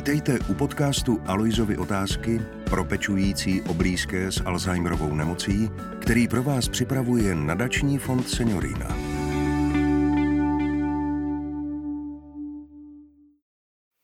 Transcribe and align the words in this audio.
Vítejte 0.00 0.38
u 0.50 0.54
podcastu 0.54 1.22
Aloizovy 1.26 1.76
otázky 1.76 2.40
pro 2.70 2.84
pečující 2.84 3.62
o 3.62 3.74
blízké 3.74 4.32
s 4.32 4.40
Alzheimerovou 4.46 5.14
nemocí, 5.14 5.68
který 6.00 6.28
pro 6.28 6.42
vás 6.42 6.68
připravuje 6.68 7.34
nadační 7.34 7.98
fond 7.98 8.28
Seniorina. 8.28 8.86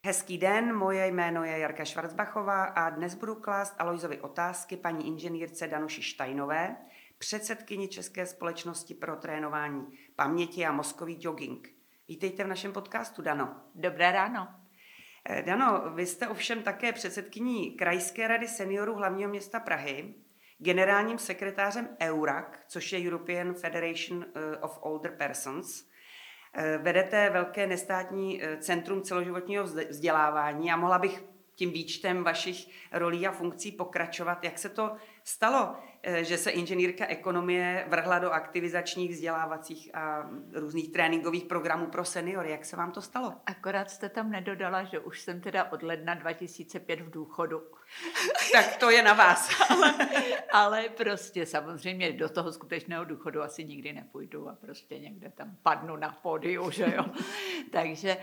Hezký 0.07 0.39
den, 0.39 0.77
moje 0.77 1.07
jméno 1.07 1.45
je 1.45 1.59
Jarka 1.59 1.85
Švarcbachová 1.85 2.65
a 2.65 2.91
dnes 2.91 3.15
budu 3.15 3.35
klást 3.35 3.75
Aloizovy 3.79 4.21
otázky 4.21 4.77
paní 4.77 5.07
inženýrce 5.07 5.69
Danuši 5.69 6.03
Štajnové, 6.03 6.77
předsedkyni 7.19 7.89
České 7.89 8.27
společnosti 8.27 8.95
pro 8.95 9.17
trénování 9.17 9.87
paměti 10.17 10.67
a 10.67 10.73
mozkový 10.73 11.17
jogging. 11.21 11.69
Vítejte 12.09 12.45
v 12.45 12.49
našem 12.49 12.73
podcastu, 12.73 13.23
Dano. 13.23 13.57
Dobré 13.75 14.13
ráno. 14.13 14.66
Eh, 15.29 15.43
Dano, 15.43 15.91
vy 15.95 16.07
jste 16.07 16.29
ovšem 16.29 16.63
také 16.63 16.93
předsedkyní 16.93 17.71
Krajské 17.71 18.29
rady 18.29 18.49
seniorů 18.49 18.95
hlavního 18.95 19.31
města 19.31 19.61
Prahy, 19.61 20.15
generálním 20.59 21.19
sekretářem 21.19 21.89
EURAC, 22.01 22.47
což 22.69 22.93
je 22.93 23.09
European 23.09 23.55
Federation 23.55 24.25
eh, 24.25 24.57
of 24.57 24.79
Older 24.81 25.17
Persons. 25.17 25.85
Eh, 26.55 26.79
vedete 26.79 27.31
velké 27.31 27.67
nestátní 27.67 28.43
centrum 28.61 29.03
celoživotního 29.03 29.65
vzdělávání 29.65 30.73
a 30.73 30.77
mohla 30.77 30.99
bych 30.99 31.25
tím 31.55 31.73
výčtem 31.73 32.25
vašich 32.25 32.89
rolí 32.93 33.27
a 33.27 33.33
funkcí 33.33 33.73
pokračovat. 33.73 34.45
Jak 34.45 34.59
se 34.59 34.69
to 34.69 34.97
stalo, 35.27 35.77
eh, 36.03 36.25
že 36.25 36.39
se 36.39 36.51
inženýrka 36.51 37.07
ekonomie 37.07 37.85
vrhla 37.89 38.19
do 38.19 38.31
aktivizačních, 38.31 39.11
vzdělávacích 39.11 39.95
a 39.95 40.31
různých 40.53 40.93
tréninkových 40.93 41.45
programů 41.45 41.87
pro 41.87 42.05
seniory. 42.05 42.51
Jak 42.51 42.65
se 42.65 42.77
vám 42.77 42.93
to 42.93 43.03
stalo? 43.03 43.33
Akorát 43.47 43.91
jste 43.91 44.09
tam 44.09 44.31
nedodala, 44.31 44.85
že 44.85 44.99
už 44.99 45.21
jsem 45.21 45.41
teda 45.41 45.73
od 45.73 45.83
ledna 45.83 46.15
2005 46.15 47.01
v 47.01 47.11
důchodu. 47.11 47.63
tak 48.53 48.77
to 48.77 48.91
je 48.91 49.03
na 49.03 49.13
vás. 49.13 49.51
ale, 49.71 49.95
ale 50.53 50.89
prostě 50.89 51.47
samozřejmě 51.47 52.13
do 52.13 52.29
toho 52.29 52.53
skutečného 52.53 53.05
důchodu 53.05 53.43
asi 53.43 53.65
nikdy 53.65 53.93
nepůjdu 53.93 54.49
a 54.49 54.55
prostě 54.55 54.99
někde 54.99 55.31
tam 55.31 55.57
padnu 55.63 55.97
na 55.97 56.19
pódiu, 56.23 56.71
že 56.71 56.95
jo. 56.97 57.05
Takže, 57.73 58.17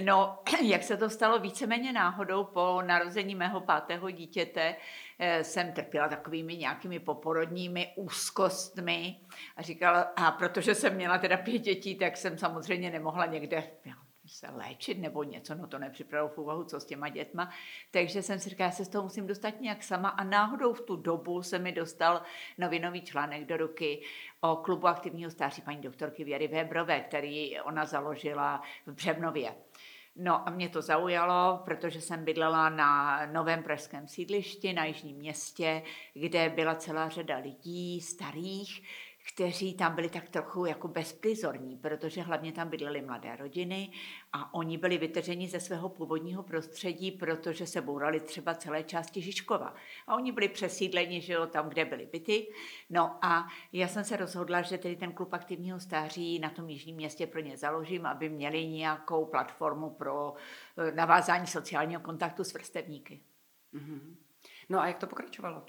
no, 0.00 0.38
jak 0.62 0.82
se 0.82 0.96
to 0.96 1.10
stalo 1.10 1.38
víceméně 1.38 1.92
náhodou 1.92 2.44
po 2.44 2.82
narození 2.86 3.34
mého 3.34 3.60
pátého 3.60 4.10
dítěte, 4.10 4.76
jsem 5.42 5.72
trpěla 5.72 6.08
takovými 6.08 6.56
nějakými 6.56 6.98
poporodními 6.98 7.92
úzkostmi 7.96 9.20
a 9.56 9.62
říkala, 9.62 10.00
a 10.00 10.30
protože 10.30 10.74
jsem 10.74 10.94
měla 10.94 11.18
teda 11.18 11.36
pět 11.36 11.58
dětí, 11.58 11.94
tak 11.94 12.16
jsem 12.16 12.38
samozřejmě 12.38 12.90
nemohla 12.90 13.26
někde 13.26 13.70
se 14.30 14.50
léčit 14.50 14.98
nebo 14.98 15.22
něco, 15.22 15.54
no 15.54 15.66
to 15.66 15.78
nepřipravil 15.78 16.28
v 16.28 16.38
úvahu, 16.38 16.64
co 16.64 16.80
s 16.80 16.84
těma 16.84 17.08
dětma. 17.08 17.50
Takže 17.90 18.22
jsem 18.22 18.38
si 18.38 18.50
říkala, 18.50 18.66
já 18.66 18.72
se 18.72 18.84
z 18.84 18.88
toho 18.88 19.02
musím 19.02 19.26
dostat 19.26 19.60
nějak 19.60 19.82
sama 19.82 20.08
a 20.08 20.24
náhodou 20.24 20.72
v 20.72 20.80
tu 20.80 20.96
dobu 20.96 21.42
se 21.42 21.58
mi 21.58 21.72
dostal 21.72 22.22
novinový 22.58 23.02
článek 23.02 23.44
do 23.44 23.56
ruky 23.56 24.02
o 24.40 24.56
klubu 24.56 24.86
aktivního 24.86 25.30
stáří 25.30 25.62
paní 25.62 25.80
doktorky 25.80 26.24
Věry 26.24 26.48
Weberové, 26.48 27.00
který 27.00 27.60
ona 27.60 27.84
založila 27.84 28.62
v 28.86 28.92
Břevnově. 28.92 29.54
No 30.16 30.48
a 30.48 30.50
mě 30.50 30.68
to 30.68 30.82
zaujalo, 30.82 31.62
protože 31.64 32.00
jsem 32.00 32.24
bydlela 32.24 32.68
na 32.68 33.20
novém 33.26 33.62
pražském 33.62 34.08
sídlišti, 34.08 34.72
na 34.72 34.84
Jižním 34.84 35.16
městě, 35.16 35.82
kde 36.14 36.48
byla 36.48 36.74
celá 36.74 37.08
řada 37.08 37.36
lidí 37.36 38.00
starých, 38.00 38.82
kteří 39.34 39.74
tam 39.74 39.94
byli 39.94 40.08
tak 40.08 40.28
trochu 40.28 40.64
jako 40.64 40.88
bezprizorní, 40.88 41.76
protože 41.76 42.22
hlavně 42.22 42.52
tam 42.52 42.68
bydlely 42.68 43.02
mladé 43.02 43.36
rodiny 43.36 43.92
a 44.32 44.54
oni 44.54 44.78
byli 44.78 44.98
vytrženi 44.98 45.48
ze 45.48 45.60
svého 45.60 45.88
původního 45.88 46.42
prostředí, 46.42 47.10
protože 47.10 47.66
se 47.66 47.80
bourali 47.80 48.20
třeba 48.20 48.54
celé 48.54 48.82
části 48.82 49.22
Žižkova. 49.22 49.74
A 50.06 50.14
oni 50.14 50.32
byli 50.32 50.48
přesídleni, 50.48 51.20
že 51.20 51.32
jo, 51.32 51.46
tam, 51.46 51.68
kde 51.68 51.84
byly 51.84 52.06
byty. 52.06 52.46
No 52.90 53.24
a 53.24 53.48
já 53.72 53.88
jsem 53.88 54.04
se 54.04 54.16
rozhodla, 54.16 54.62
že 54.62 54.78
tedy 54.78 54.96
ten 54.96 55.12
klub 55.12 55.32
aktivního 55.32 55.80
stáří 55.80 56.38
na 56.38 56.50
tom 56.50 56.68
jižním 56.68 56.96
městě 56.96 57.26
pro 57.26 57.40
ně 57.40 57.56
založím, 57.56 58.06
aby 58.06 58.28
měli 58.28 58.66
nějakou 58.66 59.24
platformu 59.24 59.90
pro 59.90 60.34
eh, 60.78 60.92
navázání 60.92 61.46
sociálního 61.46 62.00
kontaktu 62.00 62.44
s 62.44 62.52
vrstevníky. 62.52 63.20
Mm-hmm. 63.74 64.14
No 64.68 64.80
a 64.80 64.86
jak 64.86 64.98
to 64.98 65.06
pokračovalo? 65.06 65.66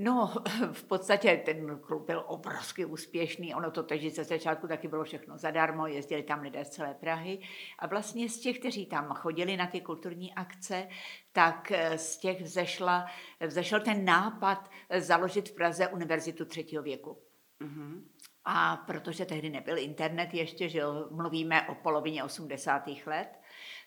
No, 0.00 0.32
v 0.72 0.84
podstatě 0.84 1.42
ten 1.44 1.78
klub 1.78 2.06
byl 2.06 2.24
obrovsky 2.26 2.84
úspěšný. 2.84 3.54
Ono 3.54 3.70
to 3.70 3.82
teď 3.82 4.14
ze 4.14 4.24
začátku 4.24 4.68
taky 4.68 4.88
bylo 4.88 5.04
všechno 5.04 5.38
zadarmo, 5.38 5.86
jezdili 5.86 6.22
tam 6.22 6.40
lidé 6.40 6.64
z 6.64 6.70
celé 6.70 6.94
Prahy. 6.94 7.40
A 7.78 7.86
vlastně 7.86 8.28
z 8.28 8.40
těch, 8.40 8.58
kteří 8.58 8.86
tam 8.86 9.14
chodili 9.14 9.56
na 9.56 9.66
ty 9.66 9.80
kulturní 9.80 10.34
akce, 10.34 10.88
tak 11.32 11.72
eh, 11.72 11.98
z 11.98 12.18
těch 12.18 12.42
vzešla, 12.42 13.06
vzešel 13.46 13.80
ten 13.80 14.04
nápad 14.04 14.70
eh, 14.90 15.00
založit 15.00 15.48
v 15.48 15.54
Praze 15.54 15.88
univerzitu 15.88 16.44
třetího 16.44 16.82
věku. 16.82 17.22
Mm-hmm. 17.60 18.02
A 18.44 18.76
protože 18.76 19.24
tehdy 19.24 19.50
nebyl 19.50 19.78
internet 19.78 20.34
ještě, 20.34 20.68
že 20.68 20.82
mluvíme 21.10 21.68
o 21.68 21.74
polovině 21.74 22.24
80. 22.24 22.82
let, 23.06 23.28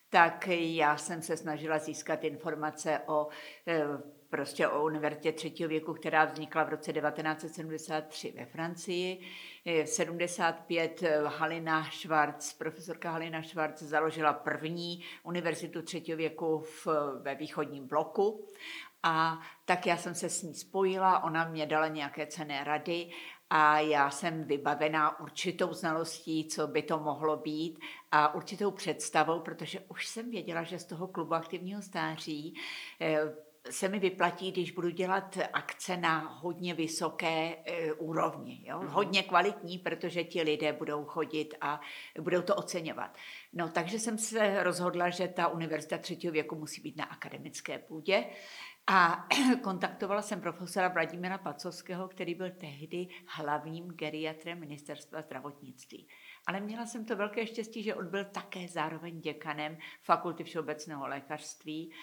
tak 0.09 0.47
já 0.47 0.97
jsem 0.97 1.21
se 1.21 1.37
snažila 1.37 1.79
získat 1.79 2.23
informace 2.23 3.01
o 3.05 3.27
eh, 3.67 4.20
prostě 4.31 4.67
o 4.67 4.85
univerzitě 4.85 5.31
třetího 5.31 5.69
věku, 5.69 5.93
která 5.93 6.25
vznikla 6.25 6.63
v 6.63 6.69
roce 6.69 6.93
1973 6.93 8.33
ve 8.37 8.45
Francii. 8.45 9.21
V 9.65 9.85
75 9.85 11.03
eh, 11.03 11.21
Halina 11.25 11.83
Schwarz, 11.91 12.53
profesorka 12.53 13.11
Halina 13.11 13.43
Schwarz 13.43 13.81
založila 13.81 14.33
první 14.33 15.03
univerzitu 15.23 15.81
třetího 15.81 16.17
věku 16.17 16.59
v, 16.59 16.87
ve 17.21 17.35
východním 17.35 17.87
bloku 17.87 18.47
a 19.03 19.39
tak 19.65 19.85
já 19.85 19.97
jsem 19.97 20.15
se 20.15 20.29
s 20.29 20.43
ní 20.43 20.53
spojila, 20.53 21.23
ona 21.23 21.49
mě 21.49 21.65
dala 21.65 21.87
nějaké 21.87 22.27
cené 22.27 22.63
rady 22.63 23.09
a 23.49 23.79
já 23.79 24.09
jsem 24.09 24.43
vybavená 24.43 25.19
určitou 25.19 25.73
znalostí, 25.73 26.47
co 26.47 26.67
by 26.67 26.81
to 26.81 26.99
mohlo 26.99 27.37
být 27.37 27.79
a 28.11 28.33
určitou 28.35 28.71
představou, 28.71 29.39
protože 29.39 29.79
už 29.79 30.07
jsem 30.07 30.31
věděla, 30.31 30.63
že 30.63 30.79
z 30.79 30.85
toho 30.85 31.07
klubu 31.07 31.33
aktivního 31.33 31.81
stáří 31.81 32.53
eh, 33.01 33.50
se 33.69 33.89
mi 33.89 33.99
vyplatí, 33.99 34.51
když 34.51 34.71
budu 34.71 34.89
dělat 34.89 35.37
akce 35.53 35.97
na 35.97 36.19
hodně 36.19 36.73
vysoké 36.73 37.55
e, 37.65 37.93
úrovni, 37.93 38.63
jo? 38.67 38.79
Mm-hmm. 38.79 38.87
hodně 38.87 39.23
kvalitní, 39.23 39.77
protože 39.77 40.23
ti 40.23 40.41
lidé 40.41 40.73
budou 40.73 41.05
chodit 41.05 41.55
a 41.61 41.81
budou 42.21 42.41
to 42.41 42.55
oceňovat. 42.55 43.17
No, 43.53 43.69
takže 43.69 43.99
jsem 43.99 44.17
se 44.17 44.63
rozhodla, 44.63 45.09
že 45.09 45.27
ta 45.27 45.47
univerzita 45.47 45.97
třetího 45.97 46.33
věku 46.33 46.55
musí 46.55 46.81
být 46.81 46.97
na 46.97 47.05
akademické 47.05 47.79
půdě. 47.79 48.25
A 48.87 49.27
kontaktovala 49.63 50.21
jsem 50.21 50.41
profesora 50.41 50.87
Vladimira 50.87 51.37
Pacovského, 51.37 52.07
který 52.07 52.35
byl 52.35 52.51
tehdy 52.51 53.07
hlavním 53.27 53.87
geriatrem 53.87 54.59
ministerstva 54.59 55.21
zdravotnictví. 55.21 56.07
Ale 56.47 56.59
měla 56.59 56.85
jsem 56.85 57.05
to 57.05 57.15
velké 57.15 57.47
štěstí, 57.47 57.83
že 57.83 57.95
on 57.95 58.11
byl 58.11 58.25
také 58.25 58.67
zároveň 58.67 59.21
děkanem 59.21 59.77
fakulty 60.01 60.43
všeobecného 60.43 61.07
lékařství 61.07 61.93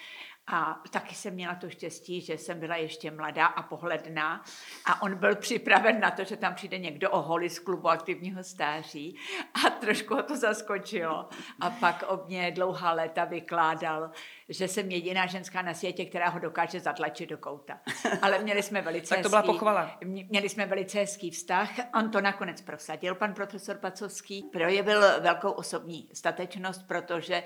a 0.51 0.81
taky 0.91 1.15
jsem 1.15 1.33
měla 1.33 1.55
to 1.55 1.69
štěstí, 1.69 2.21
že 2.21 2.37
jsem 2.37 2.59
byla 2.59 2.75
ještě 2.75 3.11
mladá 3.11 3.45
a 3.45 3.63
pohledná 3.63 4.43
a 4.85 5.01
on 5.01 5.15
byl 5.15 5.35
připraven 5.35 5.99
na 5.99 6.11
to, 6.11 6.23
že 6.23 6.37
tam 6.37 6.55
přijde 6.55 6.77
někdo 6.77 7.11
o 7.11 7.21
holi 7.21 7.49
z 7.49 7.59
klubu 7.59 7.89
aktivního 7.89 8.43
stáří 8.43 9.17
a 9.65 9.69
trošku 9.69 10.15
ho 10.15 10.23
to 10.23 10.37
zaskočilo. 10.37 11.29
A 11.59 11.69
pak 11.69 12.03
o 12.07 12.25
mě 12.27 12.51
dlouhá 12.51 12.91
léta 12.91 13.25
vykládal, 13.25 14.11
že 14.49 14.67
jsem 14.67 14.91
jediná 14.91 15.25
ženská 15.25 15.61
na 15.61 15.73
světě, 15.73 16.05
která 16.05 16.29
ho 16.29 16.39
dokáže 16.39 16.79
zatlačit 16.79 17.29
do 17.29 17.37
kouta. 17.37 17.79
Ale 18.21 18.39
měli 18.39 18.63
jsme 18.63 18.81
velice 18.81 19.15
Tak 19.15 19.23
to 19.23 19.29
byla 19.29 19.43
pochvala. 19.43 19.97
Měli 20.05 20.49
jsme 20.49 20.65
velice 20.65 20.99
hezký 20.99 21.31
vztah. 21.31 21.69
On 21.95 22.11
to 22.11 22.21
nakonec 22.21 22.61
prosadil, 22.61 23.15
pan 23.15 23.33
profesor 23.33 23.77
Pacovský. 23.77 24.43
Projevil 24.43 25.01
velkou 25.21 25.51
osobní 25.51 26.09
statečnost, 26.13 26.87
protože 26.87 27.43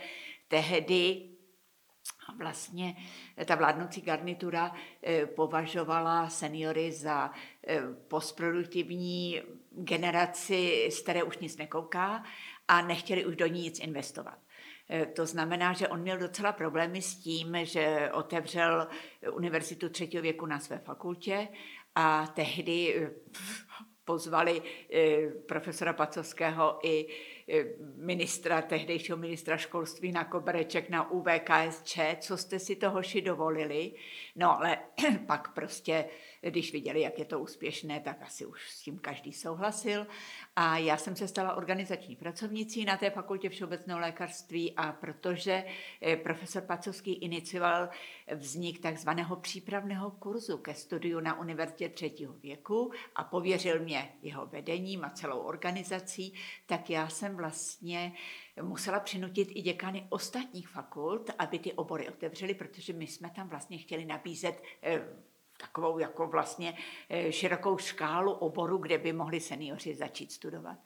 tehdy 0.48 1.33
vlastně 2.38 2.96
ta 3.46 3.56
vládnoucí 3.56 4.02
garnitura 4.02 4.72
eh, 5.04 5.26
považovala 5.26 6.30
seniory 6.30 6.92
za 6.92 7.32
eh, 7.68 7.82
postproduktivní 8.08 9.42
generaci, 9.72 10.90
z 10.92 11.02
které 11.02 11.24
už 11.24 11.38
nic 11.38 11.58
nekouká 11.58 12.24
a 12.68 12.82
nechtěli 12.82 13.26
už 13.26 13.36
do 13.36 13.48
ní 13.48 13.62
nic 13.62 13.80
investovat. 13.80 14.38
Eh, 14.90 15.06
to 15.06 15.26
znamená, 15.26 15.74
že 15.74 15.88
on 15.88 16.02
měl 16.02 16.18
docela 16.18 16.52
problémy 16.52 17.02
s 17.02 17.16
tím, 17.16 17.58
že 17.64 18.10
otevřel 18.14 18.88
univerzitu 19.32 19.90
třetího 19.90 20.24
věku 20.24 20.46
na 20.46 20.60
své 20.60 20.78
fakultě 20.78 21.48
a 21.96 22.28
tehdy 22.28 23.10
pozvali 24.06 24.62
profesora 25.48 25.94
Pacovského 25.94 26.80
i 26.84 27.08
Eh, 27.08 27.33
ministra, 27.96 28.62
tehdejšího 28.62 29.18
ministra 29.18 29.58
školství 29.58 30.12
na 30.12 30.24
Kobereček 30.24 30.90
na 30.90 31.12
UVKSČ, 31.12 32.00
co 32.20 32.38
jste 32.38 32.60
si 32.60 32.76
to 32.76 32.90
hoši 32.90 33.22
dovolili. 33.22 33.92
No 34.36 34.58
ale 34.58 34.78
pak 35.28 35.54
prostě 35.54 36.06
když 36.50 36.74
viděli, 36.74 37.02
jak 37.02 37.20
je 37.20 37.26
to 37.26 37.40
úspěšné, 37.40 38.00
tak 38.00 38.22
asi 38.22 38.46
už 38.46 38.72
s 38.72 38.82
tím 38.82 39.00
každý 39.00 39.34
souhlasil. 39.34 40.08
A 40.56 40.78
já 40.78 40.98
jsem 40.98 41.16
se 41.16 41.28
stala 41.28 41.56
organizační 41.56 42.16
pracovnicí 42.16 42.86
na 42.86 42.98
té 42.98 43.10
fakultě 43.10 43.50
všeobecného 43.50 44.00
lékařství 44.00 44.74
a 44.76 44.92
protože 44.92 45.66
eh, 46.02 46.18
profesor 46.18 46.64
Pacovský 46.64 47.14
inicioval 47.14 47.90
vznik 48.36 48.80
takzvaného 48.80 49.36
přípravného 49.36 50.12
kurzu 50.12 50.58
ke 50.58 50.74
studiu 50.74 51.20
na 51.20 51.40
univerzitě 51.40 51.90
třetího 51.90 52.34
věku 52.34 52.92
a 53.16 53.24
pověřil 53.24 53.80
mě 53.80 54.16
jeho 54.22 54.46
vedením 54.46 55.06
a 55.06 55.10
celou 55.10 55.40
organizací, 55.40 56.34
tak 56.66 56.90
já 56.90 57.10
jsem 57.10 57.36
vlastně 57.36 58.14
musela 58.62 59.00
přinutit 59.00 59.50
i 59.52 59.62
děkany 59.62 60.08
ostatních 60.10 60.68
fakult, 60.68 61.30
aby 61.40 61.60
ty 61.60 61.74
obory 61.74 62.10
otevřely, 62.10 62.54
protože 62.54 62.94
my 62.94 63.08
jsme 63.08 63.30
tam 63.30 63.50
vlastně 63.50 63.78
chtěli 63.78 64.06
nabízet 64.06 64.64
eh, 64.84 65.08
takovou 65.64 66.00
jako 66.00 66.28
vlastně 66.28 66.78
eh, 67.10 67.32
širokou 67.32 67.78
škálu 67.78 68.32
oboru, 68.32 68.78
kde 68.78 68.98
by 68.98 69.14
mohli 69.14 69.40
seniori 69.40 69.96
začít 69.96 70.32
studovat. 70.32 70.78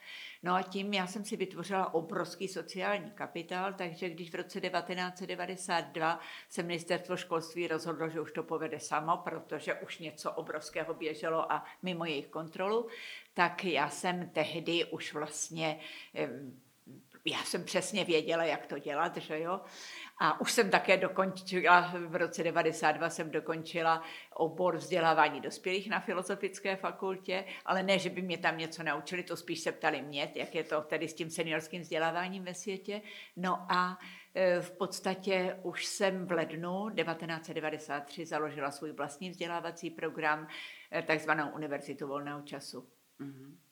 No 0.43 0.53
a 0.53 0.61
tím 0.61 0.93
já 0.93 1.07
jsem 1.07 1.25
si 1.25 1.35
vytvořila 1.35 1.93
obrovský 1.93 2.47
sociální 2.47 3.11
kapitál, 3.11 3.73
takže 3.73 4.09
když 4.09 4.31
v 4.31 4.35
roce 4.35 4.61
1992 4.61 6.19
se 6.49 6.63
ministerstvo 6.63 7.17
školství 7.17 7.67
rozhodlo, 7.67 8.09
že 8.09 8.21
už 8.21 8.31
to 8.31 8.43
povede 8.43 8.79
samo, 8.79 9.17
protože 9.17 9.73
už 9.73 9.99
něco 9.99 10.31
obrovského 10.31 10.93
běželo 10.93 11.51
a 11.51 11.65
mimo 11.81 12.05
jejich 12.05 12.27
kontrolu, 12.27 12.87
tak 13.33 13.65
já 13.65 13.89
jsem 13.89 14.29
tehdy 14.29 14.85
už 14.85 15.13
vlastně 15.13 15.79
já 17.27 17.43
jsem 17.43 17.63
přesně 17.63 18.05
věděla, 18.05 18.43
jak 18.43 18.65
to 18.65 18.79
dělat, 18.79 19.17
že 19.17 19.39
jo. 19.39 19.61
A 20.19 20.41
už 20.41 20.51
jsem 20.51 20.69
také 20.69 20.97
dokončila, 20.97 21.93
v 22.07 22.15
roce 22.15 22.43
92 22.43 23.09
jsem 23.09 23.31
dokončila 23.31 24.03
obor 24.33 24.77
vzdělávání 24.77 25.41
dospělých 25.41 25.89
na 25.89 25.99
Filozofické 25.99 26.75
fakultě, 26.75 27.45
ale 27.65 27.83
ne, 27.83 27.99
že 27.99 28.09
by 28.09 28.21
mě 28.21 28.37
tam 28.37 28.57
něco 28.57 28.83
naučili, 28.83 29.23
to 29.23 29.37
spíš 29.37 29.59
se 29.59 29.71
ptali 29.71 30.01
mě, 30.01 30.31
jak 30.35 30.55
je 30.55 30.63
to 30.63 30.81
tedy 30.81 31.07
s 31.07 31.13
tím 31.13 31.29
seniorským 31.29 31.81
vzděláváním 31.81 32.43
ve 32.43 32.53
světě. 32.53 33.01
No 33.35 33.65
a 33.69 33.99
e, 34.35 34.61
v 34.61 34.71
podstatě 34.71 35.59
už 35.63 35.85
jsem 35.85 36.27
v 36.27 36.31
lednu 36.31 36.89
1993 36.89 38.25
založila 38.25 38.71
svůj 38.71 38.91
vlastní 38.91 39.29
vzdělávací 39.29 39.89
program, 39.89 40.47
e, 40.91 41.01
takzvanou 41.01 41.49
Univerzitu 41.49 42.07
volného 42.07 42.41
času. 42.41 42.89
Mm-hmm. 43.19 43.66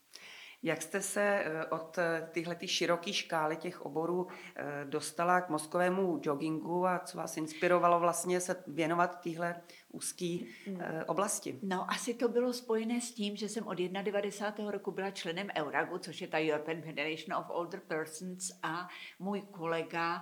Jak 0.63 0.81
jste 0.81 1.01
se 1.01 1.21
eh, 1.21 1.65
od 1.65 1.97
eh, 1.97 2.29
tyhle 2.31 2.57
široké 2.65 3.13
škály 3.13 3.57
těch 3.57 3.81
oborů 3.81 4.27
eh, 4.55 4.85
dostala 4.85 5.41
k 5.41 5.49
mozkovému 5.49 6.19
joggingu 6.23 6.87
a 6.87 6.99
co 6.99 7.17
vás 7.17 7.37
inspirovalo 7.37 7.99
vlastně 7.99 8.39
se 8.39 8.63
věnovat 8.67 9.21
téhle 9.21 9.61
úzké 9.91 10.37
hmm. 10.65 10.79
oblasti? 11.07 11.59
No, 11.63 11.91
asi 11.91 12.13
to 12.13 12.27
bylo 12.27 12.53
spojené 12.53 13.01
s 13.01 13.11
tím, 13.11 13.35
že 13.35 13.49
jsem 13.49 13.67
od 13.67 13.77
91. 13.77 14.71
roku 14.71 14.91
byla 14.91 15.11
členem 15.11 15.47
EURAGu, 15.55 15.97
což 15.97 16.21
je 16.21 16.27
ta 16.27 16.39
European 16.39 16.81
Federation 16.81 17.39
of 17.39 17.45
Older 17.49 17.79
Persons 17.79 18.51
a 18.63 18.87
můj 19.19 19.41
kolega 19.41 20.21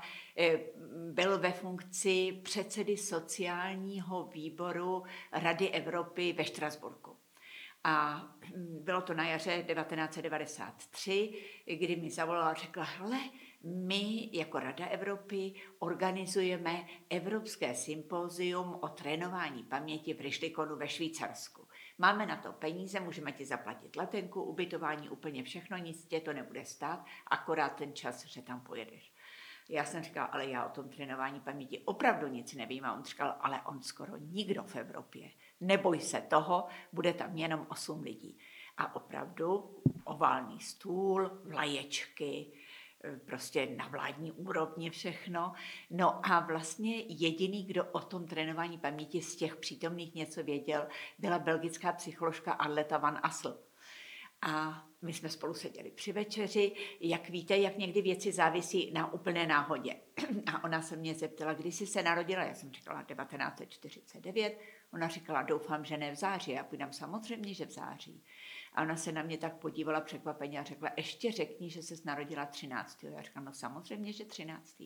byl 1.11 1.39
ve 1.39 1.51
funkci 1.51 2.39
předsedy 2.43 2.97
sociálního 2.97 4.25
výboru 4.25 5.03
Rady 5.31 5.69
Evropy 5.69 6.33
ve 6.33 6.43
Štrasburku. 6.43 7.22
A 7.83 8.27
bylo 8.79 9.01
to 9.01 9.13
na 9.13 9.27
jaře 9.27 9.63
1993, 9.63 11.33
kdy 11.65 11.95
mi 11.95 12.09
zavolala 12.09 12.49
a 12.49 12.53
řekla, 12.53 12.83
hele, 12.83 13.19
my 13.63 14.29
jako 14.37 14.59
Rada 14.59 14.85
Evropy 14.85 15.53
organizujeme 15.79 16.85
Evropské 17.09 17.75
sympózium 17.75 18.79
o 18.81 18.87
trénování 18.87 19.63
paměti 19.63 20.13
v 20.13 20.21
Ryšlikonu 20.21 20.75
ve 20.75 20.87
Švýcarsku. 20.87 21.67
Máme 21.97 22.25
na 22.25 22.35
to 22.35 22.53
peníze, 22.53 22.99
můžeme 22.99 23.31
ti 23.31 23.45
zaplatit 23.45 23.95
letenku, 23.95 24.43
ubytování, 24.43 25.09
úplně 25.09 25.43
všechno, 25.43 25.77
nic 25.77 26.05
tě 26.05 26.19
to 26.19 26.33
nebude 26.33 26.65
stát, 26.65 27.05
akorát 27.27 27.75
ten 27.75 27.93
čas, 27.93 28.25
že 28.25 28.41
tam 28.41 28.61
pojedeš. 28.61 29.13
Já 29.69 29.85
jsem 29.85 30.03
říkala, 30.03 30.25
ale 30.25 30.45
já 30.45 30.65
o 30.65 30.69
tom 30.69 30.89
trénování 30.89 31.39
paměti 31.39 31.79
opravdu 31.85 32.27
nic 32.27 32.53
nevím. 32.53 32.85
A 32.85 32.93
on 32.93 33.03
říkal, 33.03 33.35
ale 33.39 33.61
on 33.61 33.81
skoro 33.81 34.17
nikdo 34.17 34.63
v 34.63 34.75
Evropě 34.75 35.29
neboj 35.61 35.99
se 35.99 36.21
toho, 36.21 36.67
bude 36.93 37.13
tam 37.13 37.37
jenom 37.37 37.67
8 37.69 38.01
lidí. 38.01 38.37
A 38.77 38.95
opravdu 38.95 39.81
oválný 40.03 40.59
stůl, 40.59 41.31
vlaječky, 41.43 42.51
e, 43.03 43.17
prostě 43.17 43.65
na 43.65 43.87
vládní 43.87 44.31
úrovni 44.31 44.89
všechno. 44.89 45.53
No 45.89 46.25
a 46.31 46.39
vlastně 46.39 46.95
jediný, 46.99 47.63
kdo 47.63 47.85
o 47.85 47.99
tom 47.99 48.27
trénování 48.27 48.77
paměti 48.77 49.21
z 49.21 49.35
těch 49.35 49.55
přítomných 49.55 50.15
něco 50.15 50.43
věděl, 50.43 50.87
byla 51.19 51.39
belgická 51.39 51.91
psycholožka 51.91 52.51
Arleta 52.51 52.97
van 52.97 53.19
Assel. 53.23 53.57
A 54.45 54.83
my 55.01 55.13
jsme 55.13 55.29
spolu 55.29 55.53
seděli 55.53 55.91
při 55.91 56.11
večeři. 56.11 56.71
Jak 56.99 57.29
víte, 57.29 57.57
jak 57.57 57.77
někdy 57.77 58.01
věci 58.01 58.31
závisí 58.31 58.91
na 58.91 59.13
úplné 59.13 59.47
náhodě. 59.47 59.95
A 60.53 60.63
ona 60.63 60.81
se 60.81 60.95
mě 60.95 61.15
zeptala, 61.15 61.53
kdy 61.53 61.71
jsi 61.71 61.87
se 61.87 62.03
narodila. 62.03 62.43
Já 62.43 62.53
jsem 62.53 62.71
říkala 62.71 63.03
1949. 63.03 64.59
Ona 64.93 65.07
říkala, 65.07 65.41
doufám, 65.41 65.85
že 65.85 65.97
ne 65.97 66.11
v 66.11 66.15
září. 66.15 66.51
Já 66.51 66.63
půjdám 66.63 66.93
samozřejmě, 66.93 67.53
že 67.53 67.65
v 67.65 67.71
září. 67.71 68.23
A 68.73 68.81
ona 68.81 68.95
se 68.95 69.11
na 69.11 69.23
mě 69.23 69.37
tak 69.37 69.55
podívala 69.55 70.01
překvapeně 70.01 70.59
a 70.59 70.63
řekla, 70.63 70.89
ještě 70.97 71.31
řekni, 71.31 71.69
že 71.69 71.83
se 71.83 71.95
narodila 72.05 72.45
13. 72.45 73.03
Já 73.03 73.21
říkám, 73.21 73.45
no 73.45 73.53
samozřejmě, 73.53 74.13
že 74.13 74.25
13. 74.25 74.83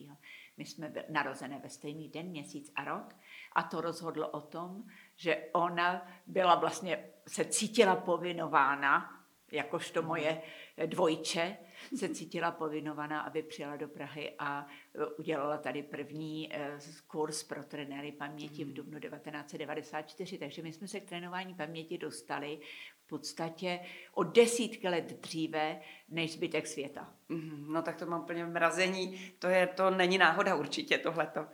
My 0.56 0.64
jsme 0.64 0.92
narozené 1.08 1.60
ve 1.62 1.68
stejný 1.68 2.08
den, 2.08 2.26
měsíc 2.26 2.72
a 2.74 2.84
rok. 2.84 3.16
A 3.52 3.62
to 3.62 3.80
rozhodlo 3.80 4.28
o 4.28 4.40
tom, 4.40 4.84
že 5.16 5.48
ona 5.52 6.06
byla 6.26 6.54
vlastně, 6.54 7.04
se 7.26 7.44
cítila 7.44 7.96
povinována 7.96 9.17
jakožto 9.52 10.02
moje 10.02 10.42
dvojče, 10.86 11.56
se 11.96 12.08
cítila 12.08 12.50
povinovaná, 12.50 13.20
aby 13.20 13.42
přijela 13.42 13.76
do 13.76 13.88
Prahy 13.88 14.34
a 14.38 14.66
e, 14.94 15.06
udělala 15.06 15.58
tady 15.58 15.82
první 15.82 16.56
e, 16.56 16.78
kurz 17.06 17.42
pro 17.42 17.64
trenéry 17.64 18.12
paměti 18.12 18.64
v 18.64 18.72
dubnu 18.72 19.00
1994. 19.00 20.38
Takže 20.38 20.62
my 20.62 20.72
jsme 20.72 20.88
se 20.88 21.00
k 21.00 21.08
trénování 21.08 21.54
paměti 21.54 21.98
dostali 21.98 22.58
v 23.04 23.08
podstatě 23.08 23.80
o 24.14 24.24
desítky 24.24 24.88
let 24.88 25.20
dříve 25.20 25.80
než 26.08 26.32
zbytek 26.32 26.66
světa. 26.66 27.14
Mhm, 27.28 27.72
no 27.72 27.82
tak 27.82 27.96
to 27.96 28.06
mám 28.06 28.24
plně 28.24 28.46
mrazení. 28.46 29.32
To, 29.38 29.46
je, 29.46 29.66
to 29.66 29.90
není 29.90 30.18
náhoda 30.18 30.54
určitě 30.54 30.98
tohleto. 30.98 31.46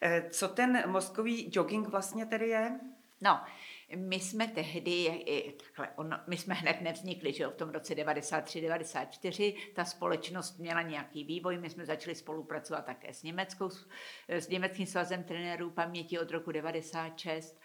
E, 0.00 0.30
co 0.30 0.48
ten 0.48 0.90
mozkový 0.90 1.50
jogging 1.52 1.88
vlastně 1.88 2.26
tedy 2.26 2.48
je? 2.48 2.80
No, 3.20 3.40
my 3.96 4.20
jsme 4.20 4.48
tehdy, 4.48 5.24
takhle, 5.66 6.18
my 6.26 6.36
jsme 6.36 6.54
hned 6.54 6.80
nevznikli, 6.80 7.32
že 7.32 7.42
jo, 7.42 7.50
v 7.50 7.56
tom 7.56 7.70
roce 7.70 7.94
93-94, 7.94 9.54
ta 9.74 9.84
společnost 9.84 10.58
měla 10.58 10.82
nějaký 10.82 11.24
vývoj, 11.24 11.58
my 11.58 11.70
jsme 11.70 11.86
začali 11.86 12.14
spolupracovat 12.14 12.84
také 12.84 13.14
s 13.14 13.22
Německou, 13.22 13.70
s 14.28 14.48
Německým 14.48 14.86
svazem 14.86 15.24
trenérů 15.24 15.70
paměti 15.70 16.18
od 16.18 16.30
roku 16.30 16.52
96 16.52 17.60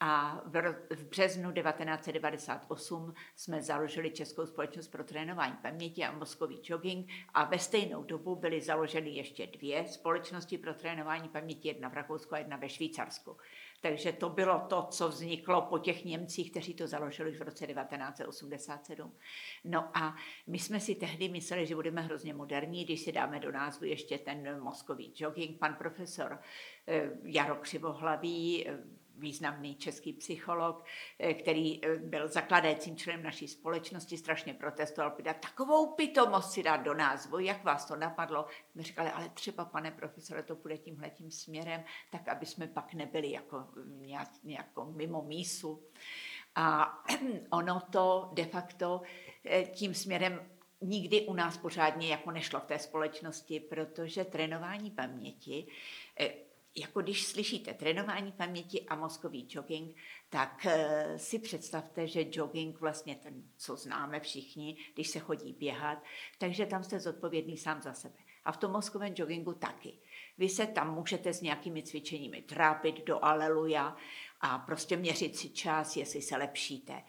a 0.00 0.42
v, 0.44 0.74
v 0.90 1.04
březnu 1.04 1.52
1998 1.52 3.14
jsme 3.36 3.62
založili 3.62 4.10
Českou 4.10 4.46
společnost 4.46 4.88
pro 4.88 5.04
trénování 5.04 5.56
paměti 5.62 6.04
a 6.04 6.12
mozkový 6.12 6.60
jogging 6.64 7.10
a 7.34 7.44
ve 7.44 7.58
stejnou 7.58 8.04
dobu 8.04 8.36
byly 8.36 8.60
založeny 8.60 9.10
ještě 9.10 9.46
dvě 9.46 9.86
společnosti 9.86 10.58
pro 10.58 10.74
trénování 10.74 11.28
paměti, 11.28 11.68
jedna 11.68 11.88
v 11.88 11.94
Rakousku 11.94 12.34
a 12.34 12.38
jedna 12.38 12.56
ve 12.56 12.68
Švýcarsku. 12.68 13.36
Takže 13.80 14.12
to 14.12 14.28
bylo 14.28 14.60
to, 14.60 14.86
co 14.90 15.08
vzniklo 15.08 15.62
po 15.62 15.78
těch 15.78 16.04
Němcích, 16.04 16.50
kteří 16.50 16.74
to 16.74 16.86
založili 16.86 17.32
v 17.32 17.42
roce 17.42 17.66
1987. 17.66 19.12
No 19.64 19.90
a 19.94 20.16
my 20.46 20.58
jsme 20.58 20.80
si 20.80 20.94
tehdy 20.94 21.28
mysleli, 21.28 21.66
že 21.66 21.74
budeme 21.74 22.02
hrozně 22.02 22.34
moderní, 22.34 22.84
když 22.84 23.00
si 23.00 23.12
dáme 23.12 23.40
do 23.40 23.52
názvu 23.52 23.86
ještě 23.86 24.18
ten 24.18 24.62
mozkový 24.62 25.12
jogging. 25.16 25.58
Pan 25.58 25.74
profesor 25.74 26.38
eh, 26.86 27.10
Jaro 27.22 27.54
Křivohlavý, 27.54 28.68
eh, 28.68 28.78
významný 29.18 29.74
český 29.74 30.12
psycholog, 30.12 30.84
eh, 31.18 31.34
který 31.34 31.84
eh, 31.84 31.96
byl 31.96 32.28
zakladajícím 32.28 32.96
členem 32.96 33.22
naší 33.22 33.48
společnosti, 33.48 34.16
strašně 34.16 34.54
protestoval, 34.54 35.10
pět, 35.10 35.36
takovou 35.40 35.94
pitomost 35.94 36.52
si 36.52 36.62
dát 36.62 36.76
do 36.76 36.94
názvu, 36.94 37.38
jak 37.38 37.64
vás 37.64 37.84
to 37.84 37.96
napadlo. 37.96 38.46
My 38.74 38.82
říkali, 38.82 39.10
ale 39.10 39.28
třeba, 39.28 39.64
pane 39.64 39.90
profesore, 39.90 40.42
to 40.42 40.56
půjde 40.56 40.78
tímhletím 40.78 41.30
směrem, 41.30 41.84
tak 42.10 42.28
aby 42.28 42.46
jsme 42.46 42.66
pak 42.66 42.94
nebyli 42.94 43.30
jako 43.30 43.66
nějak, 43.86 44.28
nějakou 44.44 44.92
mimo 44.92 45.22
mísu. 45.22 45.82
A 46.54 46.98
ono 47.50 47.80
to 47.80 48.30
de 48.32 48.44
facto 48.44 49.02
eh, 49.44 49.64
tím 49.64 49.94
směrem 49.94 50.50
nikdy 50.80 51.26
u 51.26 51.34
nás 51.34 51.56
pořádně 51.56 52.08
jako 52.08 52.30
nešlo 52.30 52.60
v 52.60 52.64
té 52.64 52.78
společnosti, 52.78 53.60
protože 53.60 54.24
trénování 54.24 54.90
paměti 54.90 55.66
jako 56.76 57.02
když 57.02 57.26
slyšíte 57.26 57.74
trénování 57.74 58.32
paměti 58.32 58.86
a 58.88 58.94
mozkový 58.96 59.48
jogging, 59.50 59.96
tak 60.28 60.66
eh, 60.66 61.18
si 61.18 61.38
představte, 61.38 62.06
že 62.06 62.26
jogging 62.30 62.80
vlastně 62.80 63.14
ten, 63.14 63.42
co 63.56 63.76
známe 63.76 64.20
všichni, 64.20 64.76
když 64.94 65.08
se 65.08 65.18
chodí 65.18 65.52
běhat, 65.52 66.02
takže 66.38 66.66
tam 66.66 66.84
jste 66.84 67.00
zodpovědný 67.00 67.56
sám 67.56 67.82
za 67.82 67.92
sebe. 67.92 68.18
A 68.44 68.52
v 68.52 68.56
tom 68.56 68.72
mozkovém 68.72 69.14
joggingu 69.16 69.54
taky. 69.54 69.98
Vy 70.38 70.48
se 70.48 70.66
tam 70.66 70.94
můžete 70.94 71.32
s 71.32 71.40
nějakými 71.40 71.82
cvičeními 71.82 72.42
trápit 72.42 73.06
do 73.06 73.24
aleluja 73.24 73.96
a 74.40 74.58
prostě 74.58 74.96
měřit 74.96 75.36
si 75.36 75.50
čas, 75.50 75.96
jestli 75.96 76.22
se 76.22 76.36
lepšíte. 76.36 77.02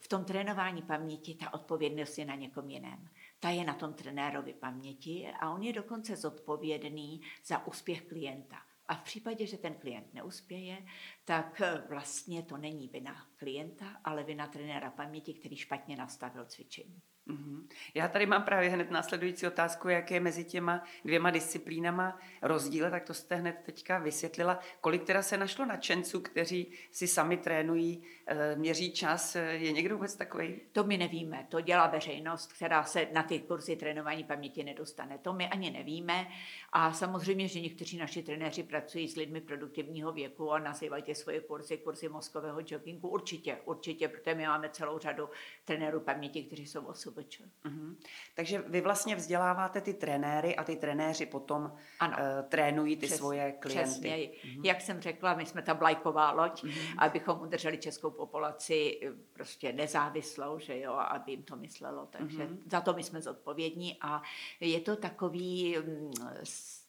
V 0.00 0.08
tom 0.08 0.24
trénování 0.24 0.82
paměti 0.82 1.34
ta 1.34 1.54
odpovědnost 1.54 2.18
je 2.18 2.24
na 2.24 2.34
někom 2.34 2.70
jiném. 2.70 3.08
Ta 3.40 3.50
je 3.50 3.64
na 3.64 3.74
tom 3.74 3.94
trenérovi 3.94 4.52
paměti 4.52 5.28
a 5.40 5.50
on 5.50 5.62
je 5.62 5.72
dokonce 5.72 6.16
zodpovědný 6.16 7.20
za 7.44 7.66
úspěch 7.66 8.02
klienta. 8.02 8.56
A 8.88 8.94
v 8.94 9.02
případě, 9.02 9.46
že 9.46 9.58
ten 9.58 9.74
klient 9.74 10.14
neuspěje, 10.14 10.86
tak 11.24 11.60
eh, 11.60 11.82
vlastně 11.88 12.42
to 12.42 12.56
není 12.56 12.88
vina 12.88 13.26
klienta, 13.36 14.00
ale 14.04 14.24
vina 14.24 14.46
trenéra 14.46 14.90
paměti, 14.90 15.34
který 15.34 15.56
špatně 15.56 15.96
nastavil 15.96 16.44
cvičení. 16.44 17.02
Mm-hmm. 17.28 17.66
Já 17.94 18.08
tady 18.08 18.26
mám 18.26 18.42
právě 18.42 18.68
hned 18.68 18.90
následující 18.90 19.46
otázku, 19.46 19.88
jak 19.88 20.10
je 20.10 20.20
mezi 20.20 20.44
těma 20.44 20.84
dvěma 21.04 21.30
disciplínama 21.30 22.18
rozdíl, 22.42 22.90
tak 22.90 23.04
to 23.04 23.14
jste 23.14 23.34
hned 23.34 23.56
teďka 23.66 23.98
vysvětlila. 23.98 24.60
Kolik 24.80 25.04
teda 25.04 25.22
se 25.22 25.36
našlo 25.36 25.66
nadšenců, 25.66 26.20
kteří 26.20 26.72
si 26.90 27.08
sami 27.08 27.36
trénují, 27.36 28.02
eh, 28.26 28.56
měří 28.56 28.92
čas, 28.92 29.34
je 29.34 29.72
někdo 29.72 29.94
vůbec 29.94 30.16
takový? 30.16 30.60
To 30.72 30.84
my 30.84 30.98
nevíme, 30.98 31.46
to 31.48 31.60
dělá 31.60 31.86
veřejnost, 31.86 32.52
která 32.52 32.84
se 32.84 33.06
na 33.12 33.22
ty 33.22 33.40
kurzy 33.40 33.76
trénování 33.76 34.24
paměti 34.24 34.64
nedostane. 34.64 35.18
To 35.18 35.32
my 35.32 35.48
ani 35.48 35.70
nevíme 35.70 36.26
a 36.72 36.92
samozřejmě, 36.92 37.48
že 37.48 37.60
někteří 37.60 37.96
naši 37.96 38.22
trenéři 38.22 38.62
pracují 38.62 39.08
s 39.08 39.16
lidmi 39.16 39.40
produktivního 39.40 40.12
věku 40.12 40.52
a 40.52 40.58
nazývají 40.58 41.02
ty 41.02 41.14
svoje 41.14 41.40
kurzy 41.40 41.78
kurzy 41.78 42.08
mozkového 42.08 42.60
joggingu. 42.66 43.08
Určitě, 43.08 43.58
určitě, 43.64 44.08
protože 44.08 44.34
my 44.34 44.46
máme 44.46 44.68
celou 44.68 44.98
řadu 44.98 45.28
trenérů 45.64 46.00
paměti, 46.00 46.44
kteří 46.44 46.66
jsou 46.66 46.84
osoby 46.84 47.17
OSVČ. 47.18 47.42
Mm-hmm. 47.64 47.96
Takže 48.34 48.64
vy 48.66 48.80
vlastně 48.80 49.16
vzděláváte 49.16 49.80
ty 49.80 49.94
trenéry 49.94 50.56
a 50.56 50.64
ty 50.64 50.76
trenéři 50.76 51.26
potom 51.26 51.72
ano. 52.00 52.16
Uh, 52.18 52.48
trénují 52.48 52.96
ty 52.96 53.06
Přes, 53.06 53.18
svoje 53.18 53.52
klienty. 53.52 53.90
Přesně. 53.90 54.16
Mm-hmm. 54.16 54.64
Jak 54.64 54.80
jsem 54.80 55.00
řekla, 55.00 55.34
my 55.34 55.46
jsme 55.46 55.62
ta 55.62 55.72
vlajková 55.72 56.32
loď, 56.32 56.64
mm-hmm. 56.64 56.94
abychom 56.98 57.40
udrželi 57.40 57.78
českou 57.78 58.10
populaci 58.10 59.00
eh, 59.02 59.10
prostě 59.32 59.72
nezávislou, 59.72 60.58
že 60.58 60.80
jo, 60.80 60.92
aby 60.92 61.32
jim 61.32 61.42
to 61.42 61.56
myslelo. 61.56 62.06
Takže 62.06 62.38
mm-hmm. 62.38 62.58
za 62.70 62.80
to 62.80 62.92
my 62.92 63.02
jsme 63.02 63.22
zodpovědní 63.22 63.96
a 64.00 64.22
je 64.60 64.80
to 64.80 64.96
takový 64.96 65.76
mm, 65.78 66.12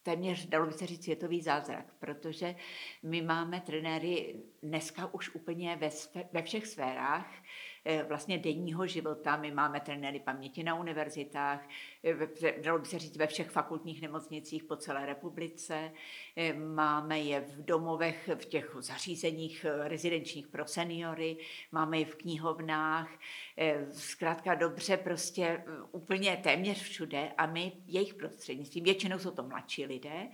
téměř, 0.03 0.45
dalo 0.45 0.65
by 0.65 0.73
se 0.73 0.85
říct, 0.85 1.03
světový 1.03 1.41
zázrak, 1.41 1.85
protože 1.99 2.55
my 3.03 3.21
máme 3.21 3.61
trenéry 3.61 4.35
dneska 4.63 5.13
už 5.13 5.35
úplně 5.35 5.75
ve, 5.75 5.89
ve 6.33 6.41
všech 6.43 6.67
sférách, 6.67 7.27
vlastně 8.07 8.37
denního 8.37 8.87
života. 8.87 9.37
My 9.37 9.51
máme 9.51 9.79
trenéry 9.79 10.19
paměti 10.19 10.63
na 10.63 10.75
univerzitách, 10.75 11.67
eh, 12.03 12.61
dalo 12.61 12.79
by 12.79 12.85
se 12.85 12.99
říct 12.99 13.17
ve 13.17 13.27
všech 13.27 13.49
fakultních 13.49 14.01
nemocnicích 14.01 14.63
po 14.63 14.75
celé 14.75 15.05
republice. 15.05 15.91
Eh, 16.35 16.53
máme 16.53 17.19
je 17.19 17.41
v 17.41 17.65
domovech, 17.65 18.29
v 18.35 18.45
těch 18.45 18.75
zařízeních 18.79 19.65
rezidenčních 19.83 20.47
pro 20.47 20.67
seniory, 20.67 21.37
máme 21.71 21.99
je 21.99 22.05
v 22.05 22.15
knihovnách, 22.15 23.09
zkrátka 23.91 24.55
dobře 24.55 24.97
prostě 24.97 25.63
úplně 25.91 26.37
téměř 26.43 26.81
všude 26.81 27.31
a 27.37 27.45
my 27.45 27.71
jejich 27.85 28.13
prostřednictvím, 28.13 28.83
většinou 28.83 29.19
jsou 29.19 29.31
to 29.31 29.43
mladší 29.43 29.85
lidé, 29.85 30.29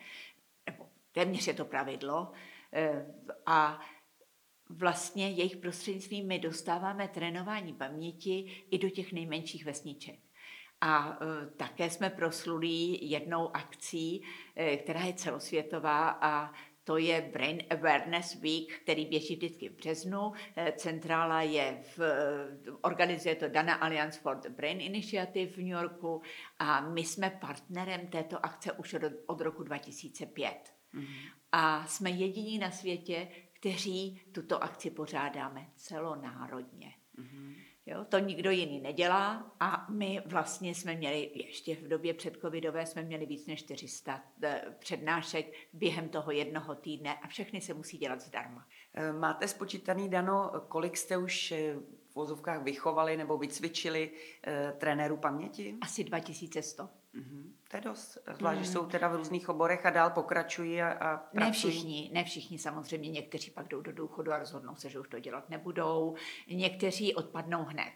nebo 0.66 0.90
téměř 1.12 1.48
je 1.48 1.54
to 1.54 1.66
pravidlo, 1.66 2.32
a 3.46 3.80
vlastně 4.70 5.30
jejich 5.30 5.58
prostřednictvím 5.58 6.28
my 6.28 6.40
dostáváme 6.40 7.08
trénování 7.08 7.74
paměti 7.74 8.66
i 8.72 8.78
do 8.78 8.90
těch 8.90 9.14
nejmenších 9.14 9.66
vesniček. 9.66 10.20
A 10.82 11.20
e, 11.22 11.48
také 11.58 11.90
jsme 11.90 12.10
proslulí 12.10 13.10
jednou 13.10 13.56
akcí, 13.56 14.24
e, 14.56 14.78
která 14.78 15.02
je 15.02 15.14
celosvětová 15.14 16.10
a 16.10 16.54
to 16.84 16.98
je 16.98 17.30
Brain 17.34 17.64
Awareness 17.70 18.36
Week, 18.36 18.80
který 18.82 19.06
běží 19.06 19.36
vždycky 19.36 19.70
v 19.70 19.76
březnu. 19.76 20.32
E, 20.56 20.72
centrála 20.72 21.42
je 21.42 21.84
v, 21.98 22.00
organizuje 22.82 23.36
to 23.36 23.50
Dana 23.50 23.74
Alliance 23.74 24.20
for 24.20 24.36
the 24.36 24.50
Brain 24.50 24.82
Initiative 24.82 25.52
v 25.52 25.58
New 25.58 25.68
Yorku 25.68 26.22
a 26.60 26.82
my 26.82 27.04
jsme 27.04 27.30
partnerem 27.30 28.08
této 28.08 28.46
akce 28.46 28.72
už 28.72 28.94
od, 28.94 29.04
od 29.26 29.42
roku 29.42 29.64
2005. 29.64 30.76
Mm-hmm. 30.94 31.30
A 31.52 31.88
jsme 31.88 32.10
jediní 32.10 32.58
na 32.58 32.72
světě, 32.72 33.28
kteří 33.66 34.22
tuto 34.32 34.64
akci 34.64 34.90
pořádáme 34.90 35.68
celonárodně. 35.76 36.94
Mm-hmm. 37.20 37.56
Jo, 37.86 38.06
to 38.10 38.20
nikdo 38.20 38.52
jiný 38.52 38.80
nedělá 38.80 39.56
a 39.60 39.88
my 39.90 40.22
vlastně 40.26 40.76
jsme 40.76 40.96
měli, 40.96 41.32
ještě 41.34 41.76
v 41.76 41.88
době 41.88 42.14
předcovidové 42.14 42.86
jsme 42.86 43.04
měli 43.04 43.26
víc 43.26 43.48
než 43.48 43.60
400 43.60 44.24
eh, 44.44 44.62
přednášek 44.80 45.54
během 45.74 46.10
toho 46.10 46.32
jednoho 46.32 46.76
týdne 46.76 47.16
a 47.16 47.28
všechny 47.28 47.62
se 47.62 47.74
musí 47.74 47.98
dělat 47.98 48.22
zdarma. 48.22 48.68
Eh, 48.94 49.14
máte 49.14 49.48
spočítaný, 49.48 50.10
Dano, 50.10 50.52
kolik 50.68 50.98
jste 50.98 51.18
už 51.18 51.52
eh, 51.52 51.76
vozovkách 52.16 52.64
vychovali 52.64 53.18
nebo 53.18 53.38
vycvičili 53.38 54.12
trenérů 54.78 55.18
paměti? 55.18 55.78
Asi 55.82 56.04
2100. 56.04 56.84
Mm-hmm. 57.16 57.52
To 57.70 57.78
je 57.78 57.82
dost, 57.82 58.18
zvlášť, 58.38 58.60
že 58.62 58.72
jsou 58.72 58.86
teda 58.86 59.08
v 59.08 59.16
různých 59.16 59.50
oborech 59.50 59.86
a 59.86 59.90
dál 59.90 60.10
pokračují 60.10 60.82
a, 60.82 60.92
a 60.92 61.18
pracují. 61.18 61.46
Ne 61.46 61.52
všichni, 61.52 62.10
ne 62.14 62.24
všichni 62.24 62.60
samozřejmě, 62.60 63.10
někteří 63.10 63.52
pak 63.52 63.68
jdou 63.68 63.82
do 63.82 63.92
důchodu 63.92 64.32
a 64.32 64.38
rozhodnou 64.38 64.76
se, 64.76 64.90
že 64.90 65.00
už 65.00 65.10
to 65.10 65.20
dělat 65.20 65.50
nebudou, 65.50 66.16
někteří 66.48 67.16
odpadnou 67.16 67.64
hned. 67.64 67.94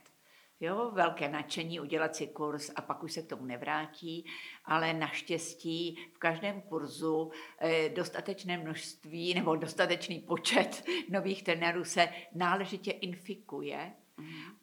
Jo, 0.62 0.92
velké 0.94 1.30
nadšení 1.30 1.80
udělat 1.80 2.16
si 2.16 2.28
kurz 2.28 2.72
a 2.76 2.82
pak 2.82 3.04
už 3.04 3.14
se 3.14 3.22
k 3.22 3.28
tomu 3.28 3.46
nevrátí, 3.46 4.26
ale 4.66 4.94
naštěstí 4.94 5.98
v 6.14 6.18
každém 6.18 6.62
kurzu 6.62 7.32
eh, 7.60 7.90
dostatečné 7.90 8.58
množství 8.58 9.34
nebo 9.34 9.56
dostatečný 9.56 10.20
počet 10.20 10.84
nových 11.10 11.44
trenérů 11.44 11.84
se 11.84 12.10
náležitě 12.36 12.92
infikuje 12.92 13.78
mhm. 13.78 13.94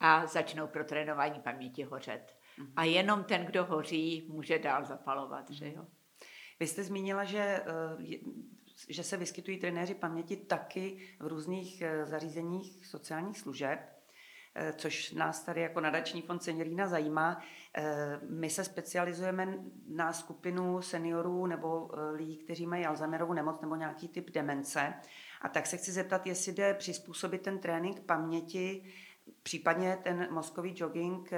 A 0.01 0.27
začnou 0.27 0.67
pro 0.67 0.85
trénování 0.85 1.41
paměti 1.41 1.83
hořet. 1.83 2.37
A 2.77 2.85
jenom 2.85 3.25
ten, 3.25 3.45
kdo 3.45 3.65
hoří, 3.65 4.27
může 4.31 4.59
dál 4.59 4.85
zapalovat, 4.85 5.51
že 5.51 5.73
jo. 5.73 5.87
Vy 6.61 6.67
jste 6.67 6.85
zmínila, 6.85 7.25
že, 7.25 7.39
eh, 7.39 8.17
že 8.89 9.03
se 9.03 9.17
vyskytují 9.17 9.59
trenéři 9.59 9.95
paměti 9.95 10.37
taky 10.37 10.99
v 11.21 11.27
různých 11.27 11.83
eh, 11.83 12.07
zařízeních 12.07 12.87
sociálních 12.87 13.39
služeb, 13.39 13.79
eh, 14.55 14.73
což 14.73 15.13
nás 15.13 15.45
tady 15.45 15.61
jako 15.61 15.81
nadační 15.81 16.23
fond 16.23 16.43
Seniorína 16.43 16.89
zajímá. 16.89 17.43
My 18.31 18.51
se 18.51 18.65
specializujeme 18.65 19.59
na 19.89 20.13
skupinu 20.13 20.83
seniorů 20.83 21.47
nebo 21.47 21.91
lidí, 22.13 22.37
kteří 22.37 22.67
mají 22.67 22.87
Alzheimerovu 22.87 23.33
nemoc 23.33 23.61
nebo 23.61 23.77
nějaký 23.77 24.09
typ 24.09 24.31
demence. 24.31 24.95
A 25.43 25.49
tak 25.49 25.67
se 25.67 25.77
chci 25.77 25.93
zeptat, 25.93 26.27
jestli 26.27 26.53
jde 26.53 26.75
přizpůsobit 26.75 27.43
ten 27.43 27.59
trénink 27.59 28.01
paměti, 28.01 28.93
případně 29.43 29.99
ten 30.03 30.29
mozkový 30.31 30.75
jogging 30.77 31.33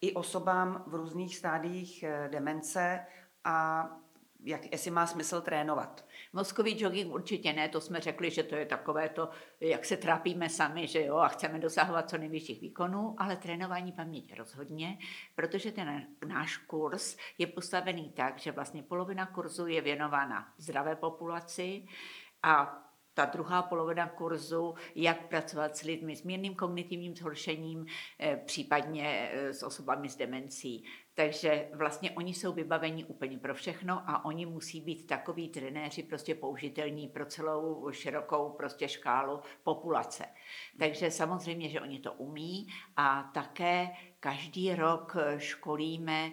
i 0.00 0.12
osobám 0.12 0.84
v 0.86 0.94
různých 0.94 1.36
stádiích 1.36 2.02
eh, 2.02 2.28
demence 2.32 3.06
a 3.44 3.88
jak, 4.44 4.72
jestli 4.72 4.90
má 4.90 5.06
smysl 5.06 5.40
trénovat. 5.40 6.04
Mozkový 6.32 6.82
jogging 6.82 7.14
určitě 7.14 7.52
ne, 7.52 7.68
to 7.68 7.80
jsme 7.80 8.00
řekli, 8.00 8.30
že 8.30 8.42
to 8.42 8.54
je 8.54 8.66
takové 8.66 9.08
to, 9.08 9.30
jak 9.60 9.84
se 9.84 9.96
trápíme 9.96 10.48
sami, 10.48 10.86
že 10.86 11.04
jo, 11.04 11.16
a 11.16 11.28
chceme 11.28 11.58
dosahovat 11.58 12.10
co 12.10 12.18
nejvyšších 12.18 12.60
výkonů, 12.60 13.14
ale 13.18 13.36
trénování 13.36 13.92
paměti 13.92 14.34
rozhodně, 14.34 14.98
protože 15.34 15.72
ten 15.72 16.06
náš 16.26 16.56
kurz 16.56 17.16
je 17.38 17.46
postavený 17.46 18.10
tak, 18.10 18.38
že 18.38 18.52
vlastně 18.52 18.82
polovina 18.82 19.26
kurzu 19.26 19.66
je 19.66 19.80
věnována 19.80 20.54
zdravé 20.58 20.96
populaci 20.96 21.86
a 22.42 22.82
ta 23.20 23.26
druhá 23.26 23.62
polovina 23.62 24.08
kurzu, 24.08 24.74
jak 24.94 25.28
pracovat 25.28 25.76
s 25.76 25.82
lidmi 25.82 26.16
s 26.16 26.22
mírným 26.22 26.54
kognitivním 26.54 27.16
zhoršením, 27.16 27.86
eh, 28.20 28.36
případně 28.36 29.30
eh, 29.32 29.54
s 29.54 29.62
osobami 29.62 30.08
s 30.08 30.16
demencí. 30.16 30.84
Takže 31.14 31.68
vlastně 31.74 32.10
oni 32.10 32.34
jsou 32.34 32.52
vybaveni 32.52 33.04
úplně 33.04 33.38
pro 33.38 33.54
všechno 33.54 34.02
a 34.06 34.24
oni 34.24 34.46
musí 34.46 34.80
být 34.80 35.06
takový 35.06 35.48
trenéři 35.48 36.02
prostě 36.02 36.34
použitelní 36.34 37.08
pro 37.08 37.26
celou 37.26 37.90
širokou 37.90 38.50
prostě 38.50 38.88
škálu 38.88 39.40
populace. 39.62 40.24
Takže 40.78 41.10
samozřejmě, 41.10 41.68
že 41.68 41.80
oni 41.80 41.98
to 41.98 42.12
umí 42.12 42.66
a 42.96 43.30
také 43.34 43.88
každý 44.20 44.74
rok 44.74 45.16
školíme 45.36 46.32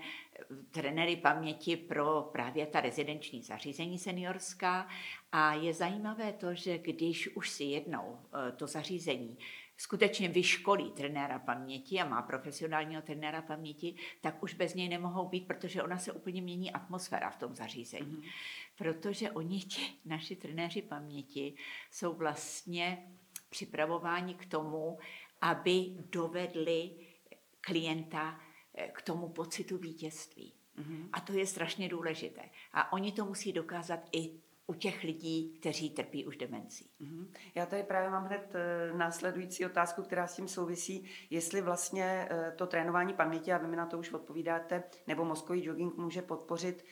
trenéry 0.71 1.15
paměti 1.15 1.77
pro 1.77 2.29
právě 2.31 2.65
ta 2.65 2.81
rezidenční 2.81 3.43
zařízení 3.43 3.99
seniorská 3.99 4.87
a 5.31 5.53
je 5.53 5.73
zajímavé 5.73 6.33
to, 6.33 6.53
že 6.53 6.77
když 6.77 7.35
už 7.35 7.49
si 7.49 7.63
jednou 7.63 8.19
eh, 8.33 8.51
to 8.51 8.67
zařízení 8.67 9.37
skutečně 9.77 10.29
vyškolí 10.29 10.91
trenéra 10.91 11.39
paměti 11.39 11.99
a 11.99 12.05
má 12.05 12.21
profesionálního 12.21 13.01
trenéra 13.01 13.41
paměti, 13.41 13.95
tak 14.21 14.43
už 14.43 14.53
bez 14.53 14.73
něj 14.73 14.89
nemohou 14.89 15.27
být, 15.27 15.47
protože 15.47 15.83
ona 15.83 15.97
se 15.97 16.11
úplně 16.11 16.41
mění 16.41 16.71
atmosféra 16.71 17.29
v 17.29 17.37
tom 17.37 17.55
zařízení. 17.55 18.17
Mm-hmm. 18.17 18.31
Protože 18.77 19.31
oni, 19.31 19.59
ti 19.59 19.81
naši 20.05 20.35
trenéři 20.35 20.81
paměti, 20.81 21.55
jsou 21.91 22.13
vlastně 22.13 23.07
připravováni 23.49 24.33
k 24.33 24.45
tomu, 24.45 24.99
aby 25.41 25.85
dovedli 26.09 26.91
klienta 27.61 28.39
k 28.93 29.01
tomu 29.01 29.29
pocitu 29.29 29.77
vítězství. 29.77 30.53
Mm-hmm. 30.77 31.09
A 31.13 31.21
to 31.21 31.33
je 31.33 31.47
strašně 31.47 31.89
důležité. 31.89 32.41
A 32.73 32.93
oni 32.93 33.11
to 33.11 33.25
musí 33.25 33.53
dokázat 33.53 33.99
i 34.11 34.39
u 34.67 34.73
těch 34.73 35.03
lidí, 35.03 35.57
kteří 35.59 35.89
trpí 35.89 36.25
už 36.25 36.37
demencí. 36.37 36.89
Mm-hmm. 37.01 37.27
Já 37.55 37.65
tady 37.65 37.83
právě 37.83 38.09
mám 38.09 38.25
hned 38.25 38.55
uh, 38.91 38.97
následující 38.97 39.65
otázku, 39.65 40.01
která 40.03 40.27
s 40.27 40.35
tím 40.35 40.47
souvisí, 40.47 41.09
jestli 41.29 41.61
vlastně 41.61 42.29
uh, 42.31 42.55
to 42.55 42.67
trénování 42.67 43.13
paměti, 43.13 43.53
a 43.53 43.57
vy 43.57 43.67
mi 43.67 43.75
na 43.75 43.85
to 43.85 43.99
už 43.99 44.13
odpovídáte, 44.13 44.83
nebo 45.07 45.25
mozkový 45.25 45.65
jogging 45.65 45.97
může 45.97 46.21
podpořit 46.21 46.85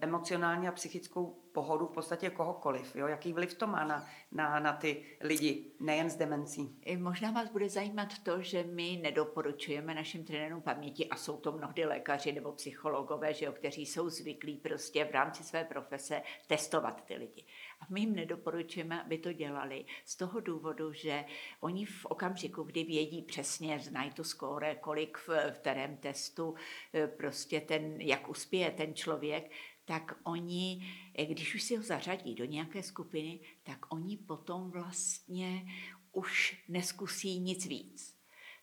emocionální 0.00 0.68
a 0.68 0.72
psychickou 0.72 1.43
pohodu 1.54 1.86
v 1.86 1.90
podstatě 1.90 2.30
kohokoliv. 2.30 2.96
Jo? 2.96 3.06
Jaký 3.06 3.32
vliv 3.32 3.54
to 3.54 3.66
má 3.66 3.84
na, 3.84 4.06
na, 4.32 4.58
na 4.58 4.72
ty 4.72 5.04
lidi, 5.20 5.72
nejen 5.80 6.10
s 6.10 6.16
demencí? 6.16 6.80
Možná 6.98 7.30
vás 7.30 7.48
bude 7.48 7.68
zajímat 7.68 8.18
to, 8.22 8.42
že 8.42 8.62
my 8.62 9.00
nedoporučujeme 9.02 9.94
našim 9.94 10.24
trenérům 10.24 10.62
paměti, 10.62 11.08
a 11.08 11.16
jsou 11.16 11.36
to 11.36 11.52
mnohdy 11.52 11.84
lékaři 11.84 12.32
nebo 12.32 12.52
psychologové, 12.52 13.34
že 13.34 13.44
jo, 13.44 13.52
kteří 13.52 13.86
jsou 13.86 14.08
zvyklí 14.08 14.56
prostě 14.56 15.04
v 15.04 15.10
rámci 15.10 15.44
své 15.44 15.64
profese 15.64 16.22
testovat 16.46 17.04
ty 17.04 17.16
lidi. 17.16 17.44
A 17.80 17.86
my 17.90 18.00
jim 18.00 18.14
nedoporučujeme, 18.14 19.02
aby 19.02 19.18
to 19.18 19.32
dělali 19.32 19.84
z 20.04 20.16
toho 20.16 20.40
důvodu, 20.40 20.92
že 20.92 21.24
oni 21.60 21.86
v 21.86 22.04
okamžiku, 22.04 22.62
kdy 22.62 22.84
vědí 22.84 23.22
přesně, 23.22 23.78
znají 23.78 24.10
to 24.10 24.24
skóre, 24.24 24.74
kolik 24.74 25.18
v, 25.18 25.28
v 25.28 25.58
kterém 25.58 25.96
testu 25.96 26.54
eh, 26.94 27.06
prostě 27.06 27.60
ten, 27.60 28.00
jak 28.00 28.28
uspěje 28.28 28.70
ten 28.70 28.94
člověk, 28.94 29.50
tak 29.84 30.18
oni, 30.22 30.86
když 31.28 31.54
už 31.54 31.62
si 31.62 31.76
ho 31.76 31.82
zařadí 31.82 32.34
do 32.34 32.44
nějaké 32.44 32.82
skupiny, 32.82 33.40
tak 33.62 33.92
oni 33.92 34.16
potom 34.16 34.70
vlastně 34.70 35.66
už 36.12 36.62
neskusí 36.68 37.38
nic 37.38 37.66
víc. 37.66 38.18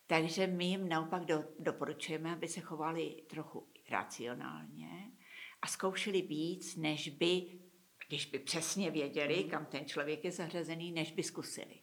Takže 0.08 0.48
my 0.48 0.66
jim 0.66 0.90
naopak 0.90 1.26
do, 1.26 1.44
doporučujeme, 1.60 2.32
aby 2.32 2.48
se 2.48 2.62
chovali 2.62 3.24
trochu 3.30 3.68
racionálně 3.90 5.12
a 5.62 5.68
zkoušeli 5.68 6.22
víc, 6.22 6.76
než 6.76 7.10
by, 7.10 7.60
když 8.08 8.26
by 8.26 8.40
přesně 8.40 8.92
věděli, 8.92 9.36
mhm. 9.40 9.50
kam 9.50 9.66
ten 9.66 9.86
člověk 9.86 10.24
je 10.24 10.32
zařazený, 10.32 10.92
než 10.92 11.12
by 11.12 11.24
zkusili. 11.24 11.80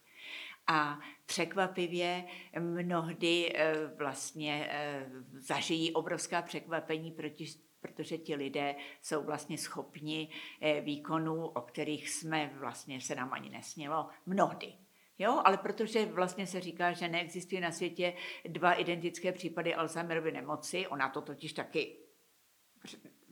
A 0.67 0.99
překvapivě 1.25 2.25
mnohdy 2.59 3.51
eh, 3.55 3.87
vlastně 3.97 4.67
eh, 4.71 5.09
zažijí 5.33 5.93
obrovská 5.93 6.41
překvapení, 6.41 7.11
protože 7.11 7.68
protože 7.81 8.17
ti 8.17 8.35
lidé 8.35 8.75
jsou 9.01 9.23
vlastně 9.23 9.57
schopni 9.57 10.29
eh, 10.61 10.81
výkonů, 10.81 11.47
o 11.47 11.61
kterých 11.61 12.09
jsme 12.09 12.51
vlastně 12.53 13.01
se 13.01 13.15
nám 13.15 13.33
ani 13.33 13.49
nesnělo, 13.49 14.07
mnohdy. 14.25 14.73
Jo, 15.19 15.41
ale 15.45 15.57
protože 15.57 16.05
vlastně 16.05 16.47
se 16.47 16.61
říká, 16.61 16.91
že 16.91 17.07
neexistuje 17.07 17.61
na 17.61 17.71
světě 17.71 18.13
dva 18.45 18.73
identické 18.73 19.31
případy 19.31 19.75
Alzheimerovy 19.75 20.31
nemoci, 20.31 20.87
ona 20.87 21.09
to 21.09 21.21
totiž 21.21 21.53
taky 21.53 21.97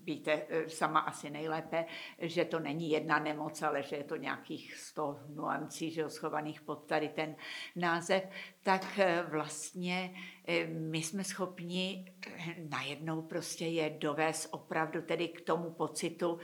víte 0.08 0.42
eh, 0.50 0.70
sama 0.70 1.00
asi 1.00 1.30
nejlépe, 1.30 1.86
že 2.20 2.46
to 2.46 2.60
není 2.60 2.90
jedna 2.90 3.20
nemoc, 3.20 3.62
ale 3.62 3.84
že 3.84 3.96
je 3.96 4.04
to 4.04 4.16
nějakých 4.16 4.76
100 4.76 5.20
nuancí, 5.36 5.92
že 5.92 6.10
schovaných 6.10 6.62
pod 6.62 6.76
tady 6.76 7.10
ten 7.10 7.36
název, 7.76 8.24
tak 8.64 9.00
eh, 9.00 9.24
vlastně 9.30 10.16
eh, 10.48 10.68
my 10.68 10.98
jsme 10.98 11.24
schopni 11.24 12.16
najednou 12.70 13.22
prostě 13.22 13.66
je 13.66 13.90
dovést 13.90 14.50
opravdu 14.52 15.02
tedy 15.02 15.28
k 15.28 15.42
tomu 15.42 15.72
pocitu, 15.72 16.40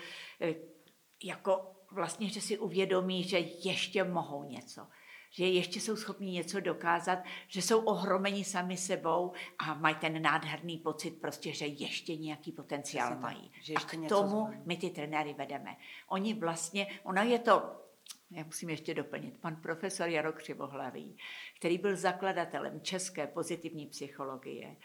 jako 1.24 1.72
vlastně, 1.92 2.30
že 2.30 2.42
si 2.42 2.58
uvědomí, 2.58 3.24
že 3.24 3.40
ještě 3.40 4.04
mohou 4.04 4.44
něco 4.44 4.88
že 5.34 5.46
ještě 5.46 5.82
jsou 5.82 5.96
schopni 5.96 6.32
něco 6.32 6.60
dokázat, 6.60 7.20
že 7.48 7.62
jsou 7.62 7.80
ohromeni 7.80 8.44
sami 8.44 8.78
sebou 8.78 9.32
a 9.60 9.74
mají 9.74 9.96
ten 9.96 10.22
nádherný 10.22 10.78
pocit 10.78 11.12
prostě, 11.22 11.54
že 11.54 11.66
ještě 11.66 12.16
nějaký 12.16 12.52
potenciál 12.52 13.08
Přesně 13.08 13.22
mají. 13.22 13.52
Že 13.62 13.74
ještě 13.74 13.98
a 13.98 14.06
k 14.06 14.10
tomu 14.10 14.48
my 14.66 14.78
ty 14.78 14.90
trenéry 14.90 15.34
vedeme. 15.34 15.76
Oni 16.08 16.34
vlastně, 16.34 16.88
ona 17.04 17.24
je 17.24 17.40
to 17.40 17.84
já 18.32 18.44
musím 18.44 18.70
ještě 18.70 18.94
doplnit, 18.94 19.38
pan 19.38 19.56
profesor 19.56 20.10
Jaro 20.10 20.34
Křivohlavý, 20.34 21.18
který 21.58 21.78
byl 21.78 21.96
zakladatelem 21.96 22.82
české 22.82 23.28
pozitivní 23.28 23.88
psychologie, 23.88 24.76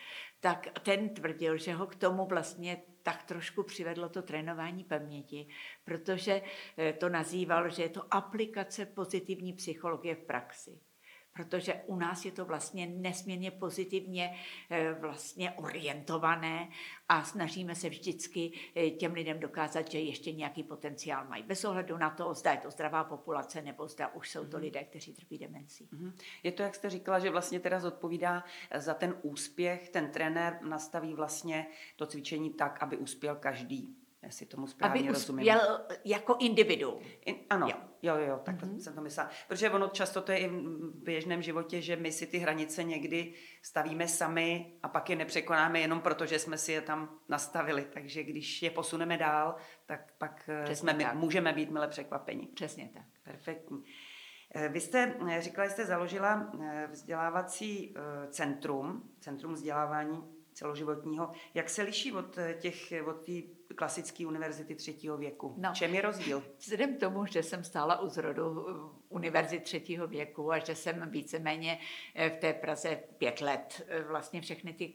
tak 0.41 0.69
ten 0.83 1.09
tvrdil, 1.09 1.59
že 1.59 1.75
ho 1.75 1.87
k 1.87 1.95
tomu 1.95 2.27
vlastně 2.27 2.83
tak 3.09 3.23
trošku 3.23 3.63
přivedlo 3.63 4.09
to 4.09 4.23
trénování 4.23 4.85
paměti, 4.85 5.49
protože 5.85 6.43
eh, 6.79 6.93
to 6.93 7.09
nazýval, 7.09 7.71
že 7.71 7.83
je 7.83 7.89
to 7.89 8.15
aplikace 8.15 8.87
pozitivní 8.87 9.53
psychologie 9.53 10.15
v 10.15 10.25
praxi 10.25 10.81
protože 11.39 11.75
u 11.87 11.97
nás 11.97 12.25
je 12.25 12.33
to 12.33 12.45
vlastně 12.45 12.87
nesmírně 12.87 13.51
pozitivně 13.51 14.35
eh, 14.71 14.93
vlastně 15.01 15.53
orientované 15.53 16.69
a 17.09 17.25
snažíme 17.25 17.75
se 17.75 17.89
vždycky 17.89 18.53
eh, 18.75 18.91
těm 18.91 19.13
lidem 19.13 19.41
dokázat, 19.41 19.91
že 19.91 19.99
ještě 19.99 20.33
nějaký 20.33 20.63
potenciál 20.63 21.25
mají. 21.29 21.43
Bez 21.43 21.65
ohledu 21.65 21.99
na 21.99 22.11
to, 22.11 22.35
zda 22.35 22.53
je 22.53 22.59
to 22.59 22.71
zdravá 22.71 23.05
populace 23.05 23.63
nebo 23.63 23.89
zda 23.89 24.09
už 24.15 24.31
jsou 24.31 24.45
to 24.45 24.57
mhm. 24.57 24.65
lidé, 24.65 24.85
kteří 24.85 25.13
trpí 25.13 25.39
demencí. 25.39 25.89
Mhm. 25.93 26.13
Je 26.43 26.53
to, 26.53 26.63
jak 26.63 26.75
jste 26.75 26.91
říkala, 26.91 27.19
že 27.19 27.31
vlastně 27.31 27.61
teda 27.61 27.81
zodpovídá 27.81 28.45
eh, 28.71 28.81
za 28.81 28.95
ten 28.95 29.15
úspěch, 29.23 29.89
ten 29.89 30.11
trenér 30.11 30.59
nastaví 30.63 31.15
vlastně 31.15 31.67
to 31.97 32.07
cvičení 32.07 32.51
tak, 32.51 32.83
aby 32.83 32.97
uspěl 32.97 33.37
každý 33.37 33.98
jestli 34.23 34.47
tomu 34.47 34.67
správně 34.67 35.01
Aby 35.01 35.09
rozumím. 35.09 35.47
uspěl 35.47 35.81
jako 36.05 36.37
individu. 36.41 37.01
In, 37.25 37.37
ano, 37.51 37.69
jo, 37.69 37.77
jo, 38.03 38.17
jo 38.17 38.41
tak 38.45 38.57
mm-hmm. 38.57 38.77
jsem 38.79 38.95
to 38.95 39.01
myslela. 39.01 39.31
Protože 39.49 39.71
ono 39.71 39.89
často 39.89 40.23
to 40.23 40.33
je 40.33 40.39
i 40.39 40.49
v 40.49 41.03
běžném 41.03 41.43
životě, 41.43 41.83
že 41.83 41.97
my 41.97 42.13
si 42.13 42.27
ty 42.27 42.39
hranice 42.39 42.85
někdy 42.85 43.35
stavíme 43.63 44.09
sami 44.09 44.73
a 44.83 44.89
pak 44.89 45.11
je 45.11 45.17
nepřekonáme 45.17 45.81
jenom 45.81 46.01
proto, 46.01 46.27
že 46.27 46.39
jsme 46.39 46.59
si 46.59 46.73
je 46.73 46.81
tam 46.81 47.19
nastavili. 47.29 47.87
Takže 47.93 48.23
když 48.23 48.63
je 48.63 48.71
posuneme 48.71 49.19
dál, 49.19 49.57
tak 49.87 50.13
pak 50.19 50.51
eh, 50.69 50.77
jsme, 50.77 50.95
tak. 50.95 51.15
můžeme 51.15 51.53
být 51.53 51.71
mile 51.71 51.89
překvapeni. 51.89 52.47
Přesně 52.47 52.91
tak. 52.95 53.07
Perfektní. 53.23 53.85
Eh, 54.55 54.69
vy 54.69 54.81
jste, 54.81 55.15
eh, 55.31 55.43
říkala 55.43 55.69
jste, 55.69 55.87
založila 55.87 56.53
vzdělávací 56.91 57.95
centrum, 58.31 59.11
centrum 59.21 59.53
vzdělávání 59.55 60.23
celoživotního. 60.53 61.33
Jak 61.55 61.71
se 61.71 61.83
liší 61.83 62.13
od 62.13 62.39
těch, 62.59 62.93
od 63.07 63.27
té 63.27 63.58
klasické 63.75 64.27
univerzity 64.27 64.75
třetího 64.75 65.17
věku. 65.17 65.55
No. 65.57 65.71
Čem 65.75 65.95
je 65.95 66.01
rozdíl? 66.01 66.43
Vzhledem 66.59 66.97
k 66.97 67.01
tomu, 67.01 67.27
že 67.27 67.43
jsem 67.43 67.65
stála 67.65 68.01
u 68.01 68.09
zrodu 68.09 68.67
univerzity 69.09 69.65
třetího 69.65 70.07
věku 70.07 70.53
a 70.53 70.59
že 70.59 70.75
jsem 70.75 71.11
víceméně 71.11 71.79
eh, 72.15 72.31
v 72.31 72.37
té 72.37 72.53
Praze 72.53 73.03
pět 73.19 73.41
let, 73.41 73.87
eh, 73.89 74.03
vlastně 74.03 74.41
všechny 74.41 74.73
ty, 74.73 74.93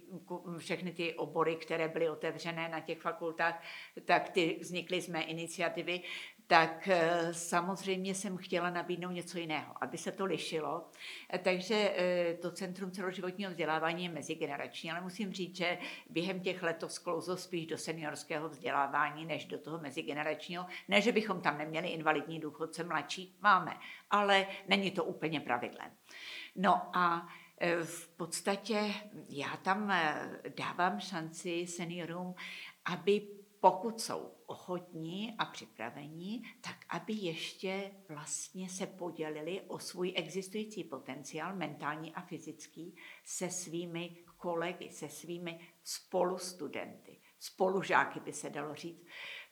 všechny 0.58 0.92
ty 0.92 1.14
obory, 1.14 1.56
které 1.56 1.88
byly 1.88 2.10
otevřené 2.10 2.70
na 2.70 2.80
těch 2.80 3.02
fakultách, 3.02 3.64
tak 4.06 4.30
ty 4.30 4.58
vznikly 4.62 5.02
z 5.02 5.08
mé 5.08 5.24
iniciativy, 5.24 6.02
tak 6.48 6.88
eh, 6.88 7.34
samozřejmě 7.34 8.16
jsem 8.16 8.38
chtěla 8.38 8.70
nabídnout 8.70 9.12
něco 9.12 9.38
jiného, 9.38 9.74
aby 9.82 9.98
se 9.98 10.12
to 10.12 10.26
lišilo. 10.26 10.90
Eh, 11.30 11.38
takže 11.38 11.94
eh, 11.96 12.34
to 12.34 12.52
Centrum 12.52 12.92
celoživotního 12.92 13.52
vzdělávání 13.52 14.04
je 14.04 14.10
mezigenerační, 14.10 14.92
ale 14.92 15.02
musím 15.02 15.34
říct, 15.34 15.56
že 15.56 15.78
během 16.10 16.40
těch 16.40 16.64
let 16.64 16.78
to 16.80 16.90
sklouzlo 16.90 17.38
spíš 17.38 17.66
do 17.66 17.78
seniorského 17.78 18.50
vzdělávání, 18.50 19.26
než 19.26 19.46
do 19.46 19.58
toho 19.58 19.80
mezigeneračního. 19.80 20.66
Ne, 20.88 21.02
že 21.02 21.12
bychom 21.12 21.42
tam 21.42 21.58
neměli 21.58 21.88
invalidní 21.88 22.40
důchodce 22.40 22.84
mladší, 22.84 23.38
máme, 23.42 23.78
ale 24.10 24.48
není 24.68 24.92
to 24.92 25.04
úplně 25.04 25.40
pravidlem. 25.40 25.92
No 26.56 26.98
a 26.98 27.28
v 27.84 28.08
podstatě 28.08 28.94
já 29.30 29.58
tam 29.58 29.94
dávám 30.58 31.00
šanci 31.00 31.68
seniorům, 31.68 32.36
aby 32.86 33.28
pokud 33.64 34.02
jsou 34.02 34.32
ochotní 34.46 35.36
a 35.38 35.46
připravení, 35.46 36.44
tak 36.62 36.76
aby 36.90 37.14
ještě 37.14 37.92
vlastně 38.10 38.70
se 38.70 38.88
podělili 38.88 39.62
o 39.62 39.80
svůj 39.80 40.14
existující 40.16 40.84
potenciál, 40.84 41.56
mentální 41.56 42.14
a 42.14 42.22
fyzický, 42.22 42.96
se 43.24 43.50
svými 43.50 44.18
kolegy, 44.38 44.90
se 44.90 45.10
svými 45.10 45.60
spolustudenty, 45.84 47.20
spolužáky 47.40 48.20
by 48.20 48.34
se 48.34 48.50
dalo 48.50 48.76
říct. 48.76 49.06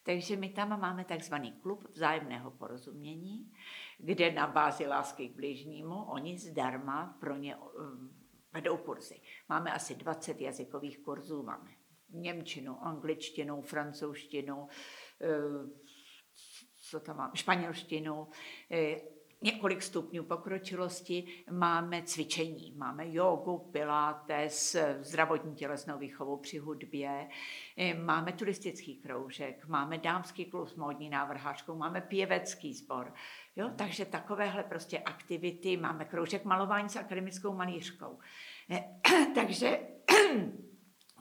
Takže 0.04 0.36
my 0.36 0.50
tam 0.50 0.80
máme 0.80 1.06
takzvaný 1.06 1.52
klub 1.52 1.84
vzájemného 1.90 2.52
porozumění, 2.52 3.52
kde 3.98 4.32
na 4.32 4.48
bázi 4.48 4.88
lásky 4.88 5.30
k 5.30 5.36
bližnímu 5.36 6.04
oni 6.04 6.38
zdarma 6.38 7.18
pro 7.20 7.36
ně 7.36 7.56
eh, 7.56 7.60
vedou 8.54 8.78
kurzy. 8.78 9.22
Máme 9.50 9.74
asi 9.74 9.96
20 9.96 10.42
jazykových 10.42 11.00
kurzů, 11.00 11.44
máme 11.44 11.81
Němčinu, 12.12 12.86
angličtinu, 12.86 13.62
francouzštinu, 13.62 14.68
eh, 15.22 15.28
co 16.90 17.00
tam 17.00 17.18
mám, 17.18 17.32
španělštinu. 17.34 18.28
Eh, 18.72 19.02
několik 19.42 19.82
stupňů 19.82 20.24
pokročilosti 20.24 21.44
máme 21.52 22.04
cvičení. 22.04 22.74
Máme 22.78 23.14
jogu, 23.14 23.58
pilates, 23.58 24.76
zdravotní 25.00 25.56
tělesnou 25.56 25.98
výchovu 25.98 26.38
při 26.38 26.58
hudbě, 26.58 27.30
eh, 27.78 27.94
máme 27.94 28.32
turistický 28.32 28.96
kroužek, 28.96 29.68
máme 29.68 29.98
dámský 29.98 30.46
klub 30.46 30.70
s 30.70 30.76
módní 30.76 31.10
návrhářkou, 31.10 31.76
máme 31.76 32.02
pěvecký 32.02 32.74
sbor. 32.74 33.14
Jo? 33.56 33.70
Takže 33.78 34.06
takovéhle 34.06 34.64
prostě 34.64 35.00
aktivity, 35.00 35.78
máme 35.78 36.06
kroužek 36.06 36.46
malování 36.46 36.90
s 36.90 36.96
akademickou 36.96 37.54
malířkou. 37.54 38.20
Takže 39.36 39.80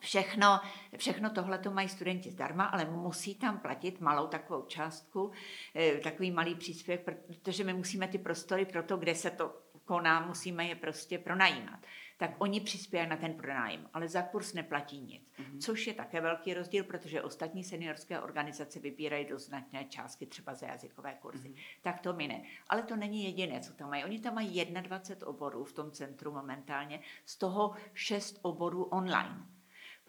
Všechno, 0.00 0.60
všechno 0.96 1.30
tohle 1.30 1.58
to 1.58 1.70
mají 1.70 1.88
studenti 1.88 2.30
zdarma, 2.30 2.64
ale 2.64 2.84
musí 2.84 3.34
tam 3.34 3.58
platit 3.58 4.00
malou 4.00 4.26
takovou 4.26 4.62
částku, 4.62 5.32
eh, 5.74 5.98
takový 5.98 6.30
malý 6.30 6.54
příspěvek, 6.54 7.04
protože 7.26 7.64
my 7.64 7.74
musíme 7.74 8.08
ty 8.08 8.18
prostory 8.18 8.66
pro 8.66 8.82
to, 8.82 8.96
kde 8.96 9.14
se 9.14 9.30
to 9.30 9.60
koná, 9.90 10.26
musíme 10.26 10.64
je 10.64 10.74
prostě 10.74 11.18
pronajímat. 11.18 11.80
Tak 12.16 12.30
oni 12.38 12.60
přispějí 12.60 13.08
na 13.08 13.16
ten 13.16 13.34
pronájem, 13.34 13.88
ale 13.94 14.08
za 14.08 14.22
kurz 14.22 14.52
neplatí 14.52 15.00
nic. 15.00 15.22
Mm-hmm. 15.22 15.58
Což 15.60 15.86
je 15.86 15.94
také 15.94 16.20
velký 16.20 16.54
rozdíl, 16.54 16.84
protože 16.84 17.22
ostatní 17.22 17.64
seniorské 17.64 18.20
organizace 18.20 18.80
vybírají 18.80 19.24
do 19.24 19.38
značné 19.38 19.84
částky 19.84 20.26
třeba 20.26 20.54
za 20.54 20.66
jazykové 20.66 21.14
kurzy. 21.14 21.48
Mm-hmm. 21.48 21.82
Tak 21.82 22.00
to 22.00 22.12
my 22.12 22.28
ne. 22.28 22.42
Ale 22.68 22.82
to 22.82 22.96
není 22.96 23.24
jediné, 23.24 23.60
co 23.60 23.72
tam 23.72 23.90
mají. 23.90 24.04
Oni 24.04 24.20
tam 24.20 24.34
mají 24.34 24.64
21 24.64 25.26
oborů 25.26 25.64
v 25.64 25.72
tom 25.72 25.90
centru 25.90 26.32
momentálně, 26.32 27.00
z 27.24 27.36
toho 27.36 27.74
6 27.94 28.38
oborů 28.42 28.84
online 28.84 29.46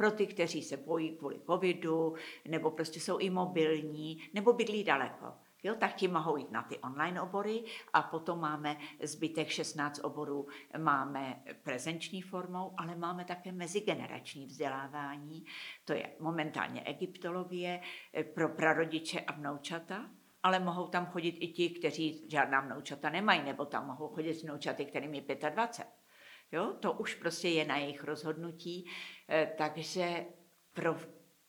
pro 0.02 0.12
ty, 0.12 0.28
kteří 0.28 0.64
se 0.64 0.78
bojí 0.78 1.18
kvůli 1.18 1.40
covidu, 1.46 2.16
nebo 2.48 2.72
prostě 2.72 3.00
jsou 3.00 3.18
i 3.18 3.30
mobilní, 3.30 4.30
nebo 4.34 4.54
bydlí 4.54 4.84
daleko. 4.84 5.26
Jo, 5.64 5.76
tak 5.76 5.96
ti 5.96 6.08
mohou 6.08 6.38
jít 6.38 6.52
na 6.52 6.64
ty 6.64 6.78
online 6.80 7.22
obory 7.22 7.64
a 7.94 8.02
potom 8.02 8.40
máme 8.40 8.78
zbytek 9.04 9.50
16 9.50 10.00
oborů, 10.04 10.48
máme 10.78 11.44
prezenční 11.64 12.22
formou, 12.22 12.74
ale 12.78 12.96
máme 12.96 13.26
také 13.26 13.52
mezigenerační 13.52 14.46
vzdělávání. 14.46 15.46
To 15.86 15.94
je 15.94 16.10
momentálně 16.20 16.82
egyptologie 16.82 17.82
eh, 18.14 18.24
pro 18.24 18.50
prarodiče 18.50 19.20
a 19.20 19.32
vnoučata, 19.32 20.10
ale 20.44 20.60
mohou 20.60 20.88
tam 20.88 21.06
chodit 21.06 21.38
i 21.40 21.48
ti, 21.48 21.70
kteří 21.70 22.30
žádná 22.30 22.62
vnoučata 22.62 23.10
nemají, 23.10 23.44
nebo 23.44 23.66
tam 23.66 23.88
mohou 23.88 24.08
chodit 24.08 24.44
vnoučaty, 24.44 24.86
kterým 24.86 25.14
je 25.14 25.22
25. 25.50 26.01
Jo? 26.52 26.74
To 26.80 26.94
už 26.94 27.16
prostě 27.16 27.50
je 27.50 27.66
na 27.66 27.78
jejich 27.78 28.04
rozhodnutí, 28.04 28.90
eh, 29.30 29.54
takže 29.58 30.26
pro 30.74 30.96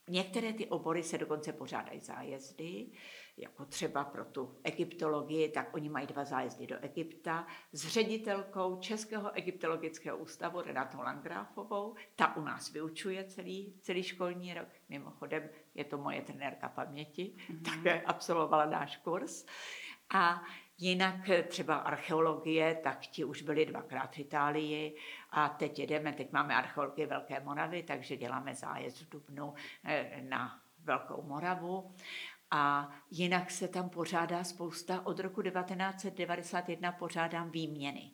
některé 0.08 0.52
ty 0.52 0.66
obory 0.66 1.02
se 1.02 1.18
dokonce 1.18 1.52
pořádají 1.52 2.00
zájezdy, 2.00 2.90
jako 3.36 3.64
třeba 3.64 4.04
pro 4.04 4.24
tu 4.24 4.60
egyptologii, 4.64 5.48
tak 5.48 5.74
oni 5.74 5.88
mají 5.88 6.06
dva 6.06 6.24
zájezdy 6.24 6.66
do 6.66 6.76
Egypta 6.80 7.46
s 7.72 7.88
ředitelkou 7.88 8.76
Českého 8.76 9.32
egyptologického 9.32 10.18
ústavu 10.18 10.60
Renatou 10.60 10.98
Landgráfovou. 10.98 11.94
Ta 12.16 12.36
u 12.36 12.40
nás 12.44 12.72
vyučuje 12.72 13.24
celý, 13.24 13.78
celý 13.80 14.02
školní 14.02 14.54
rok. 14.54 14.68
Mimochodem 14.88 15.48
je 15.74 15.84
to 15.84 15.98
moje 15.98 16.22
trenérka 16.22 16.68
paměti, 16.68 17.34
mm-hmm. 17.36 17.62
také 17.62 18.02
absolvovala 18.02 18.66
náš 18.66 18.96
kurz. 18.96 19.46
A 20.14 20.42
Jinak 20.82 21.30
eh, 21.30 21.42
třeba 21.42 21.76
archeologie, 21.76 22.74
tak 22.74 23.00
ti 23.00 23.24
už 23.24 23.42
byli 23.42 23.66
dvakrát 23.66 24.14
v 24.14 24.18
Itálii 24.18 24.96
a 25.30 25.48
teď 25.48 25.78
jedeme, 25.78 26.12
teď 26.12 26.32
máme 26.32 26.54
archeologii 26.54 27.06
Velké 27.06 27.40
Moravy, 27.40 27.82
takže 27.82 28.16
děláme 28.16 28.54
zájezd 28.54 29.00
v 29.00 29.08
Dubnu 29.08 29.54
eh, 29.84 30.22
na 30.28 30.60
Velkou 30.78 31.22
Moravu. 31.22 31.94
A 32.50 32.90
jinak 33.10 33.50
se 33.50 33.68
tam 33.68 33.90
pořádá 33.90 34.44
spousta, 34.44 35.06
od 35.06 35.20
roku 35.20 35.42
1991 35.42 36.92
pořádám 36.92 37.50
výměny. 37.50 38.10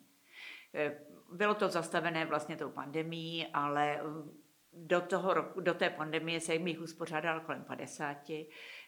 Eh, 0.73 0.99
bylo 1.33 1.53
to 1.55 1.69
zastavené 1.69 2.25
vlastně 2.25 2.57
tou 2.57 2.69
pandemí, 2.69 3.47
ale 3.53 4.01
do, 4.73 5.01
toho 5.01 5.33
roku, 5.33 5.61
do 5.61 5.73
té 5.73 5.89
pandemie 5.89 6.41
se 6.41 6.55
jich 6.55 6.81
uspořádal 6.81 7.39
kolem 7.39 7.63
50. 7.63 8.17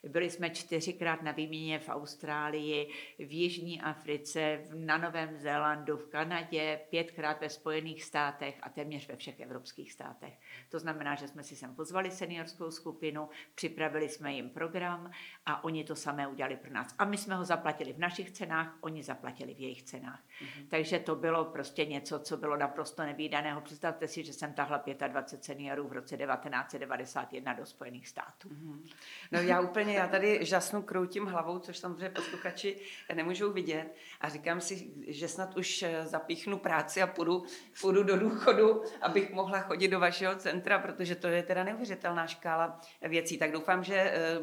Byli 0.03 0.29
jsme 0.29 0.49
čtyřikrát 0.49 1.21
na 1.21 1.31
výměně 1.31 1.79
v 1.79 1.89
Austrálii, 1.89 2.89
v 3.19 3.31
Jižní 3.31 3.81
Africe, 3.81 4.59
na 4.73 4.97
Novém 4.97 5.37
Zélandu, 5.37 5.97
v 5.97 6.07
Kanadě, 6.07 6.79
pětkrát 6.89 7.41
ve 7.41 7.49
Spojených 7.49 8.03
státech 8.03 8.59
a 8.61 8.69
téměř 8.69 9.07
ve 9.07 9.15
všech 9.15 9.39
evropských 9.39 9.91
státech. 9.91 10.33
To 10.69 10.79
znamená, 10.79 11.15
že 11.15 11.27
jsme 11.27 11.43
si 11.43 11.55
sem 11.55 11.75
pozvali 11.75 12.11
seniorskou 12.11 12.71
skupinu, 12.71 13.29
připravili 13.55 14.09
jsme 14.09 14.33
jim 14.33 14.49
program 14.49 15.11
a 15.45 15.63
oni 15.63 15.83
to 15.83 15.95
samé 15.95 16.27
udělali 16.27 16.55
pro 16.55 16.73
nás. 16.73 16.95
A 16.99 17.05
my 17.05 17.17
jsme 17.17 17.35
ho 17.35 17.45
zaplatili 17.45 17.93
v 17.93 17.99
našich 17.99 18.31
cenách, 18.31 18.77
oni 18.81 19.03
zaplatili 19.03 19.53
v 19.53 19.59
jejich 19.59 19.83
cenách. 19.83 20.19
Mm-hmm. 20.19 20.67
Takže 20.67 20.99
to 20.99 21.15
bylo 21.15 21.45
prostě 21.45 21.85
něco, 21.85 22.19
co 22.19 22.37
bylo 22.37 22.57
naprosto 22.57 23.03
nevýdaného. 23.03 23.61
Představte 23.61 24.07
si, 24.07 24.23
že 24.23 24.33
jsem 24.33 24.53
tahla 24.53 24.83
25 25.07 25.43
seniorů 25.43 25.87
v 25.87 25.91
roce 25.91 26.17
1991 26.17 27.53
do 27.53 27.65
Spojených 27.65 28.07
států. 28.07 28.49
Mm-hmm. 28.49 28.91
No 29.31 29.41
já 29.41 29.61
úplně 29.61 29.90
Samozřejmě, 29.91 30.13
já 30.13 30.19
tady 30.19 30.45
žasnu 30.45 30.81
kroutím 30.81 31.25
hlavou, 31.25 31.59
což 31.59 31.77
samozřejmě 31.77 32.09
posluchači 32.09 32.75
nemůžou 33.15 33.51
vidět. 33.51 33.95
A 34.21 34.29
říkám 34.29 34.61
si, 34.61 34.91
že 35.07 35.27
snad 35.27 35.57
už 35.57 35.83
eh, 35.83 36.07
zapíchnu 36.07 36.57
práci 36.57 37.01
a 37.01 37.07
půjdu, 37.07 37.43
půjdu 37.81 38.03
do 38.03 38.17
důchodu, 38.17 38.81
abych 39.01 39.31
mohla 39.31 39.61
chodit 39.61 39.87
do 39.87 39.99
vašeho 39.99 40.35
centra, 40.35 40.79
protože 40.79 41.15
to 41.15 41.27
je 41.27 41.43
teda 41.43 41.63
neuvěřitelná 41.63 42.27
škála 42.27 42.81
věcí. 43.01 43.37
Tak 43.37 43.51
doufám, 43.51 43.83
že, 43.83 43.95
eh, 43.95 44.39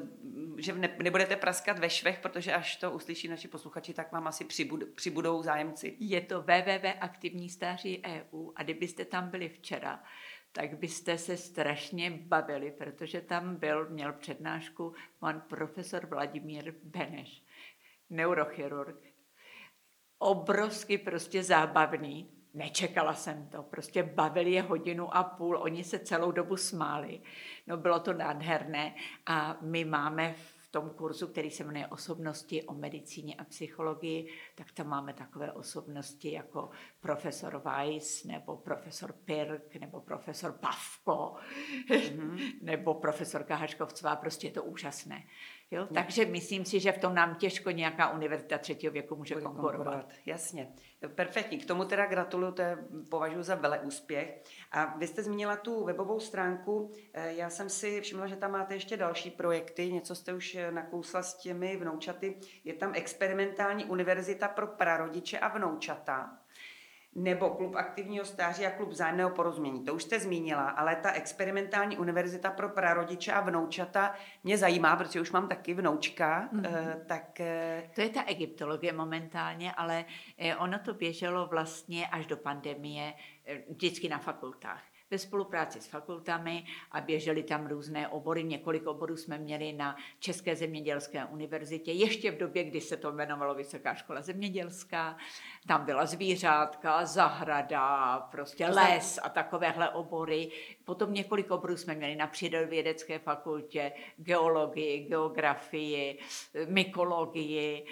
že 0.56 0.72
nebudete 1.02 1.36
praskat 1.36 1.78
ve 1.78 1.90
švech, 1.90 2.18
protože 2.18 2.52
až 2.52 2.76
to 2.76 2.90
uslyší 2.90 3.28
naši 3.28 3.48
posluchači, 3.48 3.94
tak 3.94 4.12
vám 4.12 4.26
asi 4.26 4.44
přibud, 4.44 4.84
přibudou 4.94 5.42
zájemci. 5.42 5.96
Je 5.98 6.20
to 6.20 6.42
www.aktivní 6.42 7.50
stáří 7.50 8.02
EU 8.06 8.50
a 8.56 8.62
kdybyste 8.62 9.04
tam 9.04 9.30
byli 9.30 9.48
včera, 9.48 10.02
tak 10.52 10.78
byste 10.78 11.18
se 11.18 11.36
strašně 11.36 12.10
bavili, 12.10 12.70
protože 12.70 13.20
tam 13.20 13.56
byl, 13.56 13.90
měl 13.90 14.12
přednášku 14.12 14.94
pan 15.18 15.40
profesor 15.40 16.06
Vladimír 16.06 16.74
Beneš, 16.82 17.44
neurochirurg. 18.10 18.96
Obrovsky 20.18 20.98
prostě 20.98 21.42
zábavný, 21.42 22.38
Nečekala 22.54 23.14
jsem 23.14 23.48
to, 23.48 23.62
prostě 23.62 24.02
bavili 24.02 24.52
je 24.52 24.62
hodinu 24.62 25.16
a 25.16 25.24
půl, 25.24 25.56
oni 25.56 25.84
se 25.84 25.98
celou 25.98 26.32
dobu 26.32 26.56
smáli. 26.56 27.20
No 27.66 27.76
bylo 27.76 28.00
to 28.00 28.12
nádherné 28.12 28.94
a 29.26 29.56
my 29.60 29.84
máme 29.84 30.32
v 30.32 30.57
tom 30.70 30.90
kurzu, 30.90 31.26
který 31.26 31.50
se 31.50 31.64
jmenuje 31.64 31.86
Osobnosti 31.86 32.62
o 32.62 32.74
medicíně 32.74 33.34
a 33.34 33.44
psychologii, 33.44 34.32
tak 34.54 34.72
tam 34.72 34.88
máme 34.88 35.14
takové 35.14 35.52
osobnosti 35.52 36.32
jako 36.32 36.70
profesor 37.00 37.62
Weiss, 37.64 38.24
nebo 38.24 38.56
profesor 38.56 39.12
Pirk, 39.12 39.76
nebo 39.76 40.00
profesor 40.00 40.52
Pavko, 40.52 41.36
mm-hmm. 41.90 42.52
nebo 42.62 42.94
profesorka 42.94 43.56
Haškovcová, 43.56 44.16
prostě 44.16 44.46
je 44.46 44.52
to 44.52 44.64
úžasné. 44.64 45.24
Jo? 45.70 45.86
Takže 45.94 46.26
myslím 46.26 46.64
si, 46.64 46.80
že 46.80 46.92
v 46.92 46.98
tom 46.98 47.14
nám 47.14 47.34
těžko 47.34 47.70
nějaká 47.70 48.10
univerzita 48.10 48.58
třetího 48.58 48.92
věku 48.92 49.16
může 49.16 49.34
Bude 49.34 49.44
konkurovat. 49.44 49.76
konkurovat. 49.76 50.12
Jasně. 50.26 50.72
Perfektní. 51.14 51.58
K 51.58 51.66
tomu 51.66 51.84
teda 51.84 52.06
gratuluju, 52.06 52.52
to 52.52 52.62
je, 52.62 52.78
považuji 53.10 53.42
za 53.42 53.54
vele 53.54 53.80
úspěch. 53.80 54.42
A 54.72 54.96
vy 54.98 55.06
jste 55.06 55.22
zmínila 55.22 55.56
tu 55.56 55.84
webovou 55.84 56.20
stránku. 56.20 56.92
Eh, 57.12 57.32
já 57.32 57.50
jsem 57.50 57.68
si 57.70 58.00
všimla, 58.00 58.26
že 58.26 58.36
tam 58.36 58.50
máte 58.52 58.74
ještě 58.74 58.96
další 58.96 59.30
projekty. 59.30 59.92
Něco 59.92 60.14
jste 60.14 60.34
už 60.34 60.54
eh, 60.54 60.72
nakousla 60.72 61.22
s 61.22 61.38
těmi 61.38 61.76
vnoučaty. 61.76 62.38
Je 62.64 62.74
tam 62.74 62.92
experimentální 62.94 63.84
univerzita 63.84 64.48
pro 64.48 64.66
prarodiče 64.66 65.38
a 65.38 65.48
vnoučata 65.48 66.37
nebo 67.14 67.50
klub 67.50 67.74
aktivního 67.74 68.24
stáří 68.24 68.66
a 68.66 68.70
klub 68.70 68.92
zájemného 68.92 69.30
porozumění. 69.30 69.84
To 69.84 69.94
už 69.94 70.02
jste 70.02 70.20
zmínila, 70.20 70.68
ale 70.68 70.96
ta 70.96 71.12
experimentální 71.12 71.98
univerzita 71.98 72.50
pro 72.50 72.68
prarodiče 72.68 73.32
a 73.32 73.40
vnoučata 73.40 74.14
mě 74.44 74.58
zajímá, 74.58 74.96
protože 74.96 75.20
už 75.20 75.30
mám 75.30 75.48
taky 75.48 75.74
vnoučka, 75.74 76.48
mm-hmm. 76.52 77.04
tak... 77.06 77.40
Eh, 77.40 77.90
to 77.94 78.00
je 78.00 78.08
ta 78.08 78.22
egyptologie 78.26 78.92
momentálně, 78.92 79.72
ale 79.72 80.04
ono 80.58 80.78
to 80.78 80.94
běželo 80.94 81.46
vlastně 81.46 82.06
až 82.06 82.26
do 82.26 82.36
pandemie 82.36 83.14
vždycky 83.68 84.08
na 84.08 84.18
fakultách 84.18 84.87
ve 85.10 85.18
spolupráci 85.18 85.80
s 85.80 85.86
fakultami 85.86 86.64
a 86.92 87.00
běžely 87.00 87.42
tam 87.42 87.66
různé 87.66 88.08
obory. 88.08 88.44
Několik 88.44 88.86
oborů 88.86 89.16
jsme 89.16 89.38
měli 89.38 89.72
na 89.72 89.96
České 90.18 90.56
zemědělské 90.56 91.24
univerzitě, 91.24 91.92
ještě 91.92 92.30
v 92.30 92.38
době, 92.38 92.64
kdy 92.64 92.80
se 92.80 92.96
to 92.96 93.10
jmenovalo 93.10 93.54
Vysoká 93.54 93.94
škola 93.94 94.22
zemědělská. 94.22 95.16
Tam 95.66 95.84
byla 95.84 96.06
zvířátka, 96.06 97.06
zahrada, 97.06 98.18
prostě 98.20 98.66
les 98.68 99.18
a 99.22 99.28
takovéhle 99.28 99.90
obory. 99.90 100.50
Potom 100.84 101.12
několik 101.12 101.50
oborů 101.50 101.76
jsme 101.76 101.94
měli 101.94 102.16
na 102.16 102.26
přírodovědecké 102.26 103.18
fakultě, 103.18 103.92
geologii, 104.16 105.04
geografii, 105.04 106.18
mykologii. 106.66 107.86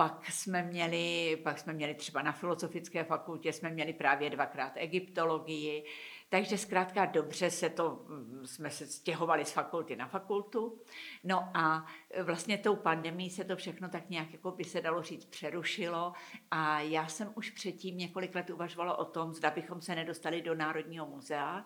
Pak 0.00 0.30
jsme 0.30 0.62
měli, 0.62 1.36
pak 1.42 1.58
jsme 1.58 1.72
měli 1.72 1.94
třeba 1.94 2.22
na 2.22 2.32
filozofické 2.32 3.04
fakultě, 3.04 3.52
jsme 3.52 3.70
měli 3.70 3.92
právě 3.92 4.30
dvakrát 4.30 4.72
egyptologii. 4.76 5.84
Takže 6.28 6.58
zkrátka 6.58 7.04
dobře 7.04 7.50
se 7.50 7.70
to, 7.70 8.06
jsme 8.44 8.70
se 8.70 8.86
stěhovali 8.86 9.44
z 9.44 9.52
fakulty 9.52 9.96
na 9.96 10.08
fakultu. 10.08 10.80
No 11.24 11.50
a 11.54 11.86
vlastně 12.22 12.58
tou 12.58 12.76
pandemí 12.76 13.30
se 13.30 13.44
to 13.44 13.56
všechno 13.56 13.88
tak 13.88 14.10
nějak, 14.10 14.32
jako 14.32 14.50
by 14.50 14.64
se 14.64 14.80
dalo 14.80 15.02
říct, 15.02 15.24
přerušilo. 15.24 16.12
A 16.50 16.80
já 16.80 17.06
jsem 17.06 17.32
už 17.34 17.50
předtím 17.50 17.98
několik 17.98 18.34
let 18.34 18.50
uvažovala 18.50 18.96
o 18.98 19.04
tom, 19.04 19.34
zda 19.34 19.50
bychom 19.50 19.80
se 19.80 19.94
nedostali 19.94 20.42
do 20.42 20.54
Národního 20.54 21.06
muzea 21.06 21.64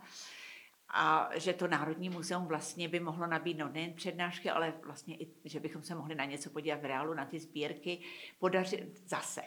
a 0.97 1.31
že 1.35 1.53
to 1.53 1.69
Národní 1.69 2.11
muzeum 2.11 2.47
vlastně 2.47 2.89
by 2.89 3.01
mohlo 3.01 3.27
nabídnout 3.27 3.73
nejen 3.73 3.93
přednášky, 3.93 4.51
ale 4.51 4.75
vlastně 4.85 5.17
i, 5.17 5.29
že 5.45 5.61
bychom 5.61 5.83
se 5.83 5.95
mohli 5.95 6.15
na 6.15 6.25
něco 6.25 6.51
podívat 6.51 6.81
v 6.81 6.85
reálu, 6.85 7.15
na 7.15 7.25
ty 7.25 7.41
sbírky, 7.41 7.99
podařit 8.39 9.03
zase. 9.09 9.43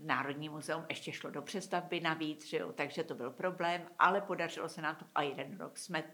Národní 0.00 0.48
muzeum 0.48 0.84
ještě 0.88 1.12
šlo 1.12 1.30
do 1.30 1.42
přestavby 1.42 2.00
navíc, 2.00 2.46
že 2.46 2.56
jo, 2.56 2.72
takže 2.72 3.04
to 3.04 3.14
byl 3.14 3.30
problém, 3.30 3.82
ale 3.98 4.20
podařilo 4.20 4.68
se 4.68 4.82
nám 4.82 4.96
to 4.96 5.04
a 5.14 5.22
jeden 5.22 5.58
rok 5.58 5.78
jsme 5.78 6.04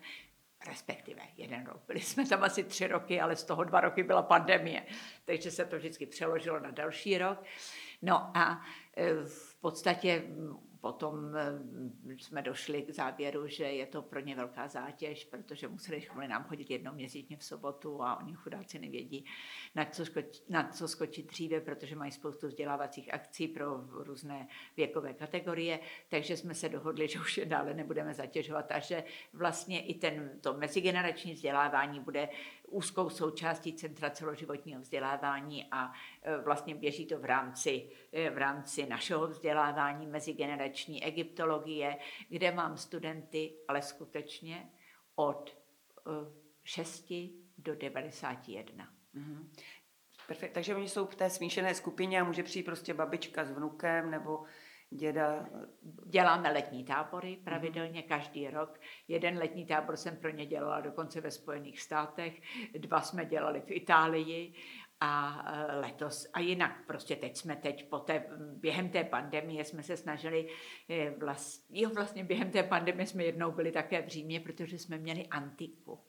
respektive 0.66 1.22
jeden 1.36 1.66
rok. 1.66 1.82
Byli 1.86 2.00
jsme 2.00 2.26
tam 2.28 2.42
asi 2.42 2.64
tři 2.64 2.86
roky, 2.86 3.20
ale 3.20 3.36
z 3.36 3.44
toho 3.44 3.64
dva 3.64 3.80
roky 3.80 4.02
byla 4.02 4.22
pandemie, 4.22 4.86
takže 5.24 5.50
se 5.50 5.64
to 5.64 5.76
vždycky 5.76 6.06
přeložilo 6.06 6.60
na 6.60 6.70
další 6.70 7.18
rok. 7.18 7.44
No 8.02 8.36
a 8.36 8.64
e, 8.96 9.14
v 9.24 9.60
podstatě 9.60 10.24
potom 10.84 11.36
eh, 11.36 12.16
jsme 12.18 12.42
došli 12.42 12.82
k 12.82 12.90
závěru, 12.90 13.46
že 13.46 13.64
je 13.64 13.86
to 13.86 14.02
pro 14.02 14.20
ně 14.20 14.36
velká 14.36 14.68
zátěž, 14.68 15.24
protože 15.24 15.68
museli 15.68 16.00
školy 16.00 16.28
nám 16.28 16.44
chodit 16.44 16.70
jednou 16.70 16.92
měsíčně 16.92 17.36
v 17.36 17.44
sobotu 17.44 18.02
a 18.02 18.16
oni 18.16 18.34
chudáci 18.34 18.78
nevědí, 18.78 19.24
na 19.74 19.84
co, 19.84 20.04
skočit, 20.04 20.50
na 20.50 20.68
co 20.68 20.88
skočit 20.88 21.26
dříve, 21.26 21.60
protože 21.60 21.96
mají 21.96 22.12
spoustu 22.12 22.46
vzdělávacích 22.46 23.14
akcí 23.14 23.48
pro 23.48 23.84
různé 24.04 24.48
věkové 24.76 25.14
kategorie, 25.14 25.80
takže 26.08 26.36
jsme 26.36 26.54
se 26.54 26.68
dohodli, 26.68 27.08
že 27.08 27.20
už 27.20 27.38
je 27.38 27.46
dále 27.46 27.74
nebudeme 27.74 28.14
zatěžovat 28.14 28.72
a 28.72 28.78
že 28.78 29.04
vlastně 29.32 29.86
i 29.86 29.94
ten, 29.94 30.40
to 30.40 30.54
mezigenerační 30.54 31.32
vzdělávání 31.32 32.00
bude 32.00 32.28
úzkou 32.74 33.10
součástí 33.10 33.72
Centra 33.72 34.10
celoživotního 34.10 34.80
vzdělávání 34.80 35.68
a 35.70 35.92
e, 36.22 36.36
vlastně 36.36 36.74
běží 36.74 37.06
to 37.06 37.18
v 37.18 37.24
rámci, 37.24 37.90
e, 38.12 38.30
v 38.30 38.38
rámci 38.38 38.86
našeho 38.86 39.26
vzdělávání 39.26 40.06
mezigenerační 40.06 41.04
egyptologie, 41.04 41.96
kde 42.28 42.52
mám 42.52 42.76
studenty, 42.76 43.54
ale 43.68 43.82
skutečně 43.82 44.70
od 45.14 45.58
6 46.64 47.10
e, 47.10 47.28
do 47.58 47.74
91. 47.74 48.88
Mm-hmm. 49.14 49.48
Perfekt. 50.26 50.52
Takže 50.52 50.74
oni 50.74 50.88
jsou 50.88 51.06
v 51.06 51.14
té 51.14 51.30
smíšené 51.30 51.74
skupině 51.74 52.20
a 52.20 52.24
může 52.24 52.42
přijít 52.42 52.62
prostě 52.62 52.94
babička 52.94 53.44
s 53.44 53.50
vnukem 53.50 54.10
nebo 54.10 54.44
děda? 54.90 55.46
Děláme 56.06 56.52
letní 56.52 56.84
tábory 56.84 57.38
pravidelně 57.44 58.02
každý 58.02 58.48
rok. 58.50 58.80
Jeden 59.08 59.38
letní 59.38 59.66
tábor 59.66 59.96
jsem 59.96 60.16
pro 60.16 60.30
ně 60.30 60.46
dělala 60.46 60.80
dokonce 60.80 61.20
ve 61.20 61.30
Spojených 61.30 61.80
státech, 61.80 62.40
dva 62.78 63.00
jsme 63.00 63.24
dělali 63.24 63.60
v 63.60 63.70
Itálii 63.70 64.54
a 65.00 65.44
e, 65.46 65.76
letos. 65.76 66.30
A 66.32 66.40
jinak 66.40 66.86
prostě 66.86 67.16
teď 67.16 67.36
jsme 67.36 67.56
teď 67.56 67.88
po 67.88 67.98
té, 67.98 68.24
během 68.38 68.88
té 68.88 69.04
pandemie 69.04 69.64
jsme 69.64 69.82
se 69.82 69.96
snažili, 69.96 70.48
e, 70.88 71.10
vlast, 71.10 71.66
jo, 71.70 71.90
vlastně 71.90 72.24
během 72.24 72.50
té 72.50 72.62
pandemie 72.62 73.06
jsme 73.06 73.24
jednou 73.24 73.52
byli 73.52 73.72
také 73.72 74.02
v 74.02 74.08
Římě, 74.08 74.40
protože 74.40 74.78
jsme 74.78 74.98
měli 74.98 75.26
antiku. 75.26 76.00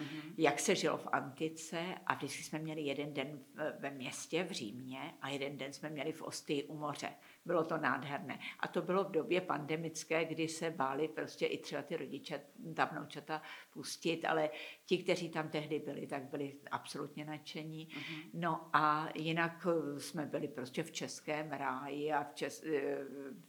Mm-hmm. 0.00 0.34
Jak 0.38 0.60
se 0.60 0.74
žilo 0.74 0.98
v 0.98 1.08
antice 1.12 1.94
a 2.06 2.14
vždycky 2.14 2.42
jsme 2.42 2.58
měli 2.58 2.80
jeden 2.80 3.14
den 3.14 3.44
ve 3.78 3.90
městě 3.90 4.44
v 4.44 4.50
Římě 4.50 5.14
a 5.22 5.28
jeden 5.28 5.58
den 5.58 5.72
jsme 5.72 5.90
měli 5.90 6.12
v 6.12 6.22
Ostii 6.22 6.64
u 6.64 6.76
moře. 6.76 7.08
Bylo 7.44 7.64
to 7.64 7.78
nádherné. 7.78 8.38
A 8.60 8.68
to 8.68 8.82
bylo 8.82 9.04
v 9.04 9.10
době 9.10 9.40
pandemické, 9.40 10.24
kdy 10.24 10.48
se 10.48 10.70
báli 10.70 11.08
prostě 11.08 11.46
i 11.46 11.58
třeba 11.58 11.82
ty 11.82 11.96
rodiče, 11.96 12.40
ta 12.74 12.84
vnoučata 12.84 13.42
pustit, 13.72 14.24
ale 14.24 14.50
ti, 14.86 14.98
kteří 14.98 15.28
tam 15.28 15.48
tehdy 15.48 15.78
byli, 15.78 16.06
tak 16.06 16.22
byli 16.22 16.56
absolutně 16.70 17.24
nadšení. 17.24 17.88
Mm-hmm. 17.88 18.30
No 18.34 18.70
a 18.72 19.08
jinak 19.14 19.66
jsme 19.98 20.26
byli 20.26 20.48
prostě 20.48 20.82
v 20.82 20.92
českém 20.92 21.52
ráji 21.52 22.12
a 22.12 22.24
v, 22.24 22.34
čes, 22.34 22.64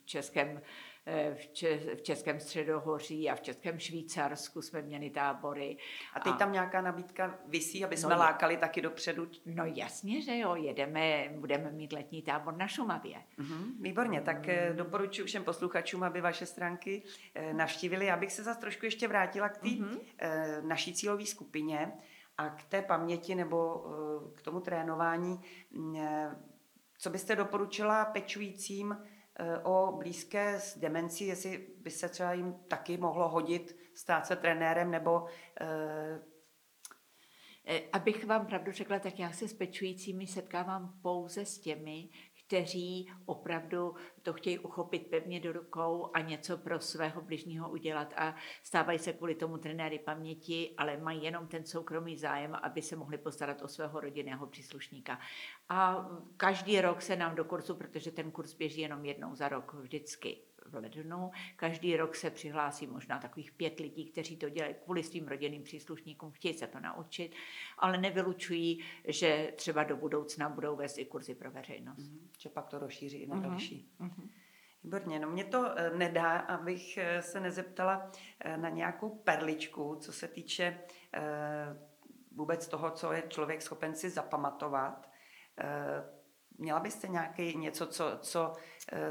v 0.02 0.06
českém 0.06 0.58
Eh, 0.58 0.62
v, 1.96 2.02
Českém 2.02 2.40
středohoří 2.40 3.30
a 3.30 3.36
v 3.36 3.42
Českém 3.42 3.80
Švýcarsku 3.80 4.62
jsme 4.62 4.82
měli 4.82 5.10
tábory. 5.10 5.78
A 6.14 6.20
teď 6.20 6.34
a... 6.34 6.38
tam 6.38 6.52
nějaká 6.52 6.82
nabídka 6.82 7.40
vysí, 7.48 7.86
aby 7.86 7.98
jsme 7.98 8.16
no, 8.16 8.20
lákali 8.20 8.58
taky 8.58 8.82
dopředu? 8.82 9.28
No 9.46 9.66
jasně, 9.66 10.22
že 10.22 10.38
jo, 10.38 10.56
jedeme, 10.56 11.30
budeme 11.36 11.72
mít 11.72 11.94
letní 11.94 12.22
tábor 12.22 12.58
na 12.58 12.68
Šumavě. 12.68 13.18
Mm-hmm, 13.40 13.64
výborně, 13.80 14.22
tak 14.22 14.48
mm. 14.48 14.76
doporučuji 14.76 15.26
všem 15.26 15.44
posluchačům, 15.44 16.04
aby 16.04 16.22
vaše 16.22 16.46
stránky 16.46 17.04
eh, 17.36 17.54
navštívili. 17.54 18.06
Já 18.06 18.18
bych 18.18 18.32
se 18.32 18.44
zase 18.44 18.60
trošku 18.60 18.86
ještě 18.86 19.08
vrátila 19.08 19.50
k 19.50 19.58
té 19.58 19.68
mm-hmm. 19.68 20.00
naší 20.68 20.94
cílové 20.94 21.26
skupině 21.26 21.92
a 22.38 22.50
k 22.50 22.64
té 22.64 22.82
paměti 22.82 23.36
nebo 23.36 23.86
k 24.36 24.42
tomu 24.42 24.60
trénování. 24.60 25.42
Co 26.98 27.10
byste 27.10 27.36
doporučila 27.36 28.06
pečujícím 28.06 28.98
Eh, 29.04 29.11
o 29.64 29.92
blízké 29.98 30.60
s 30.60 30.78
demencí, 30.78 31.28
jestli 31.28 31.68
by 31.78 31.92
se 31.92 32.10
třeba 32.10 32.34
jim 32.34 32.54
taky 32.68 32.98
mohlo 32.98 33.30
hodit 33.30 33.78
stát 33.96 34.28
se 34.28 34.36
trenérem 34.36 34.92
nebo 34.92 35.26
eh, 35.62 36.22
eh, 37.68 37.82
Abych 37.94 38.26
vám 38.26 38.46
pravdu 38.46 38.72
řekla, 38.72 39.00
tak 39.00 39.20
já 39.20 39.32
se 39.32 39.48
s 39.48 39.54
pečujícími 39.54 40.28
setkávám 40.28 41.00
pouze 41.02 41.46
s 41.46 41.60
těmi, 41.60 42.10
kteří 42.52 43.12
opravdu 43.26 43.96
to 44.22 44.34
chtějí 44.34 44.60
uchopit 44.60 45.08
pevně 45.08 45.40
do 45.40 45.52
rukou 45.52 46.10
a 46.14 46.22
něco 46.22 46.58
pro 46.58 46.80
svého 46.80 47.22
bližního 47.22 47.70
udělat 47.70 48.14
a 48.18 48.36
stávají 48.64 49.00
se 49.00 49.14
kvůli 49.14 49.36
tomu 49.36 49.58
trenéry 49.58 50.00
paměti, 50.00 50.74
ale 50.78 50.98
mají 50.98 51.24
jenom 51.24 51.48
ten 51.48 51.66
soukromý 51.66 52.18
zájem, 52.18 52.56
aby 52.64 52.82
se 52.82 52.96
mohli 52.96 53.18
postarat 53.18 53.62
o 53.62 53.68
svého 53.68 54.00
rodinného 54.00 54.48
příslušníka. 54.48 55.20
A 55.70 56.10
každý 56.38 56.82
rok 56.82 57.02
se 57.02 57.16
nám 57.16 57.36
do 57.36 57.46
kurzu, 57.46 57.76
protože 57.76 58.12
ten 58.12 58.32
kurz 58.32 58.54
běží 58.54 58.82
jenom 58.82 59.06
jednou 59.06 59.36
za 59.36 59.50
rok 59.50 59.74
vždycky 59.74 60.38
v 60.66 60.76
lednu. 60.76 61.32
Každý 61.56 61.98
rok 61.98 62.16
se 62.16 62.30
přihlásí 62.30 62.88
možná 62.88 63.20
takových 63.20 63.52
pět 63.52 63.80
lidí, 63.80 64.06
kteří 64.06 64.38
to 64.38 64.50
dělají 64.50 64.76
kvůli 64.84 65.04
svým 65.04 65.28
rodinným 65.28 65.64
příslušníkům, 65.64 66.32
chtějí 66.32 66.54
se 66.54 66.68
to 66.68 66.80
naučit, 66.80 67.32
ale 67.78 67.98
nevylučují, 67.98 68.84
že 69.08 69.54
třeba 69.56 69.84
do 69.84 69.98
budoucna 69.98 70.50
budou 70.50 70.76
vést 70.76 70.98
i 70.98 71.06
kurzy 71.06 71.36
pro 71.36 71.52
veřejnost. 71.52 72.12
Mm-hmm. 72.12 72.28
Že 72.38 72.50
pak 72.50 72.68
to 72.68 72.80
rozšíří 72.80 73.18
i 73.18 73.28
na 73.28 73.36
mm-hmm. 73.36 73.42
další. 73.42 73.90
Mm-hmm. 74.00 74.30
Výborně, 74.84 75.20
no 75.20 75.30
mě 75.30 75.44
to 75.44 75.72
eh, 75.76 75.90
nedá, 75.90 76.38
abych 76.38 76.98
eh, 76.98 77.22
se 77.22 77.40
nezeptala 77.40 78.12
eh, 78.40 78.58
na 78.58 78.70
nějakou 78.70 79.10
perličku, 79.10 79.96
co 79.96 80.14
se 80.14 80.28
týče 80.28 80.80
vůbec 82.32 82.68
toho, 82.68 82.92
co 82.92 83.12
je 83.12 83.24
člověk 83.28 83.62
schopen 83.62 83.96
si 83.96 84.10
zapamatovat. 84.10 85.10
Měla 86.62 86.80
byste 86.80 87.08
nějaký 87.08 87.58
něco, 87.58 87.88
co, 87.88 88.18
co, 88.22 88.54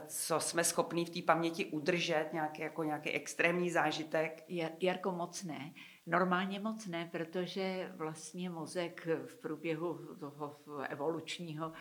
co 0.06 0.40
jsme 0.40 0.64
schopní 0.64 1.04
v 1.04 1.10
té 1.10 1.22
paměti 1.22 1.66
udržet, 1.66 2.28
nějaký, 2.32 2.62
jako 2.62 2.84
nějaký 2.84 3.10
extrémní 3.10 3.70
zážitek? 3.70 4.44
Jarko, 4.80 5.12
moc 5.12 5.42
ne. 5.42 5.72
Normálně 6.06 6.60
moc 6.60 6.86
ne, 6.86 7.08
protože 7.12 7.92
vlastně 7.96 8.50
mozek 8.50 9.08
v 9.26 9.36
průběhu 9.36 10.16
toho 10.20 10.60
evolučního, 10.88 11.72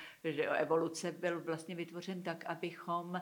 evoluce 0.58 1.12
byl 1.12 1.42
vlastně 1.44 1.76
vytvořen 1.76 2.24
tak, 2.24 2.46
abychom 2.46 3.16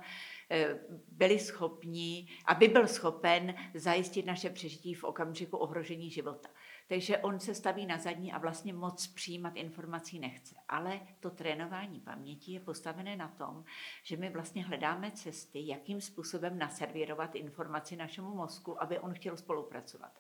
eh, 0.51 0.79
byli 1.07 1.39
schopni, 1.39 2.27
aby 2.45 2.67
byl 2.67 2.87
schopen 2.87 3.55
zajistit 3.73 4.25
naše 4.25 4.49
přežití 4.49 4.93
v 4.93 5.03
okamžiku 5.03 5.57
ohrožení 5.57 6.11
života. 6.11 6.49
Takže 6.87 7.17
on 7.17 7.39
se 7.39 7.55
staví 7.55 7.85
na 7.85 7.97
zadní 7.97 8.33
a 8.33 8.37
vlastně 8.37 8.73
moc 8.73 9.07
přijímat 9.07 9.55
informací 9.55 10.19
nechce. 10.19 10.55
Ale 10.69 10.99
to 11.19 11.29
trénování 11.29 11.99
paměti 11.99 12.51
je 12.51 12.59
postavené 12.59 13.15
na 13.15 13.27
tom, 13.27 13.63
že 14.03 14.17
my 14.17 14.29
vlastně 14.29 14.63
hledáme 14.63 15.11
cesty, 15.11 15.67
jakým 15.67 16.01
způsobem 16.01 16.57
naservírovat 16.57 17.35
informaci 17.35 17.95
našemu 17.95 18.35
mozku, 18.35 18.81
aby 18.83 18.99
on 18.99 19.13
chtěl 19.13 19.37
spolupracovat. 19.37 20.11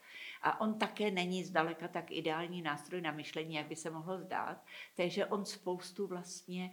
A 0.41 0.61
on 0.61 0.79
také 0.79 1.11
není 1.11 1.43
zdaleka 1.43 1.87
tak 1.87 2.11
ideální 2.11 2.61
nástroj 2.61 3.01
na 3.01 3.11
myšlení, 3.11 3.55
jak 3.55 3.67
by 3.67 3.75
se 3.75 3.89
mohlo 3.89 4.19
zdát, 4.19 4.65
takže 4.95 5.25
on 5.25 5.45
spoustu 5.45 6.07
vlastně 6.07 6.71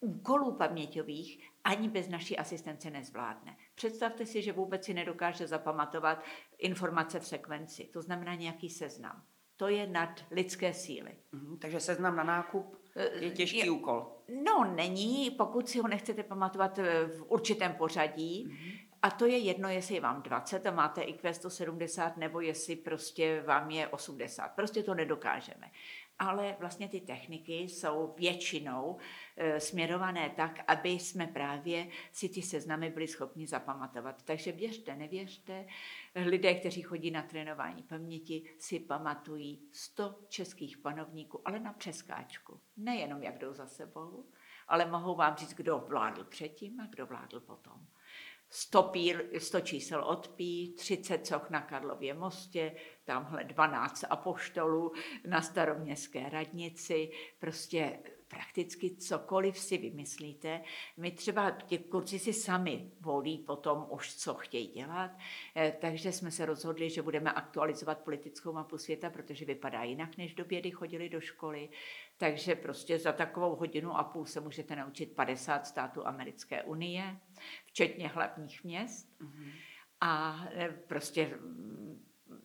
úkolů 0.00 0.52
paměťových 0.52 1.50
ani 1.64 1.88
bez 1.88 2.08
naší 2.08 2.38
asistence 2.38 2.90
nezvládne. 2.90 3.56
Představte 3.74 4.26
si, 4.26 4.42
že 4.42 4.52
vůbec 4.52 4.84
si 4.84 4.94
nedokáže 4.94 5.46
zapamatovat 5.46 6.24
informace 6.58 7.20
v 7.20 7.26
sekvenci, 7.26 7.84
to 7.92 8.02
znamená 8.02 8.34
nějaký 8.34 8.70
seznam. 8.70 9.22
To 9.56 9.68
je 9.68 9.86
nad 9.86 10.24
lidské 10.30 10.74
síly. 10.74 11.16
Mhm, 11.32 11.58
takže 11.58 11.80
seznam 11.80 12.16
na 12.16 12.24
nákup 12.24 12.76
je 13.20 13.30
těžký 13.30 13.58
je, 13.58 13.70
úkol. 13.70 14.12
No, 14.44 14.72
není, 14.76 15.30
pokud 15.30 15.68
si 15.68 15.78
ho 15.78 15.88
nechcete 15.88 16.22
pamatovat 16.22 16.78
eh, 16.78 17.06
v 17.06 17.24
určitém 17.28 17.74
pořadí, 17.74 18.46
mm-hmm. 18.48 18.86
A 19.02 19.10
to 19.10 19.26
je 19.26 19.38
jedno, 19.38 19.68
jestli 19.68 19.94
je 19.94 20.00
vám 20.00 20.22
20 20.22 20.66
a 20.66 20.70
máte 20.70 21.02
IQ 21.02 21.34
170, 21.34 22.16
nebo 22.16 22.40
jestli 22.40 22.76
prostě 22.76 23.42
vám 23.46 23.70
je 23.70 23.88
80. 23.88 24.48
Prostě 24.48 24.82
to 24.82 24.94
nedokážeme. 24.94 25.70
Ale 26.18 26.56
vlastně 26.60 26.88
ty 26.88 27.00
techniky 27.00 27.54
jsou 27.54 28.14
většinou 28.16 28.96
e, 29.36 29.60
směrované 29.60 30.30
tak, 30.36 30.64
aby 30.66 30.88
jsme 30.88 31.26
právě 31.26 31.88
si 32.12 32.28
ty 32.28 32.42
seznamy 32.42 32.90
byli 32.90 33.08
schopni 33.08 33.46
zapamatovat. 33.46 34.22
Takže 34.22 34.52
věřte, 34.52 34.96
nevěřte, 34.96 35.66
lidé, 36.14 36.54
kteří 36.54 36.82
chodí 36.82 37.10
na 37.10 37.22
trénování 37.22 37.82
paměti, 37.82 38.54
si 38.58 38.80
pamatují 38.80 39.68
100 39.72 40.18
českých 40.28 40.78
panovníků, 40.78 41.40
ale 41.44 41.60
na 41.60 41.72
přeskáčku. 41.72 42.60
Nejenom 42.76 43.22
jak 43.22 43.38
jdou 43.38 43.52
za 43.52 43.66
sebou, 43.66 44.24
ale 44.68 44.86
mohou 44.86 45.14
vám 45.14 45.36
říct, 45.36 45.54
kdo 45.54 45.78
vládl 45.78 46.24
předtím 46.24 46.80
a 46.80 46.86
kdo 46.86 47.06
vládl 47.06 47.40
potom. 47.40 47.86
100, 48.50 48.82
pír, 48.82 49.24
100 49.38 49.60
čísel 49.60 50.04
od 50.04 50.28
pí, 50.28 50.74
30 50.76 51.26
soch 51.26 51.50
na 51.50 51.60
Karlově 51.60 52.14
mostě, 52.14 52.76
tamhle 53.06 53.44
12 53.44 54.04
apoštolů 54.10 54.92
na 55.26 55.42
staroměstské 55.42 56.28
radnici, 56.28 57.10
prostě 57.38 57.98
prakticky 58.28 58.96
cokoliv 58.96 59.58
si 59.58 59.78
vymyslíte. 59.78 60.60
My 60.96 61.10
třeba 61.10 61.50
ti 61.50 61.78
kurci 61.78 62.18
si 62.18 62.32
sami 62.32 62.90
volí 63.00 63.38
potom 63.38 63.86
už, 63.90 64.16
co 64.16 64.34
chtějí 64.34 64.66
dělat, 64.68 65.10
eh, 65.56 65.76
takže 65.80 66.12
jsme 66.12 66.30
se 66.30 66.46
rozhodli, 66.46 66.90
že 66.90 67.02
budeme 67.02 67.32
aktualizovat 67.32 67.98
politickou 67.98 68.52
mapu 68.52 68.78
světa, 68.78 69.10
protože 69.10 69.44
vypadá 69.44 69.82
jinak, 69.82 70.16
než 70.16 70.32
v 70.32 70.36
době, 70.36 70.60
kdy 70.60 70.70
chodili 70.70 71.08
do 71.08 71.20
školy. 71.20 71.68
Takže 72.16 72.54
prostě 72.54 72.98
za 72.98 73.12
takovou 73.12 73.56
hodinu 73.56 73.96
a 73.96 74.04
půl 74.04 74.26
se 74.26 74.40
můžete 74.40 74.76
naučit 74.76 75.14
50 75.14 75.66
států 75.66 76.06
Americké 76.06 76.62
unie, 76.62 77.16
včetně 77.64 78.08
hlavních 78.08 78.64
měst. 78.64 79.20
Mm-hmm. 79.20 79.52
A 80.00 80.44
eh, 80.50 80.68
prostě 80.86 81.38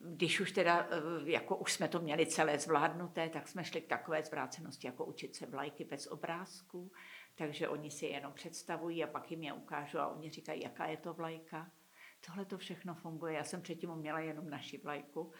když 0.04 0.40
už 0.40 0.52
teda, 0.52 0.88
eh, 0.90 1.30
jako 1.30 1.56
už 1.56 1.72
jsme 1.72 1.88
to 1.88 2.00
měli 2.00 2.26
celé 2.26 2.58
zvládnuté, 2.58 3.28
tak 3.28 3.48
jsme 3.48 3.64
šli 3.64 3.80
k 3.80 3.88
takové 3.88 4.22
zvrácenosti, 4.24 4.86
jako 4.86 5.04
učit 5.04 5.36
se 5.36 5.46
vlajky 5.46 5.84
bez 5.84 6.06
obrázků. 6.06 6.92
Takže 7.34 7.68
oni 7.68 7.90
si 7.90 8.06
je 8.06 8.12
jenom 8.12 8.32
představují 8.32 9.04
a 9.04 9.06
pak 9.06 9.30
jim 9.30 9.42
je 9.42 9.52
ukážu 9.52 9.98
a 9.98 10.06
oni 10.06 10.30
říkají, 10.30 10.62
jaká 10.62 10.86
je 10.86 10.96
to 10.96 11.14
vlajka. 11.14 11.70
Tohle 12.26 12.44
to 12.44 12.58
všechno 12.58 12.94
funguje. 12.94 13.34
Já 13.34 13.44
jsem 13.44 13.62
předtím 13.62 13.94
měla 13.94 14.20
jenom 14.20 14.50
naši 14.50 14.78
vlajku. 14.78 15.32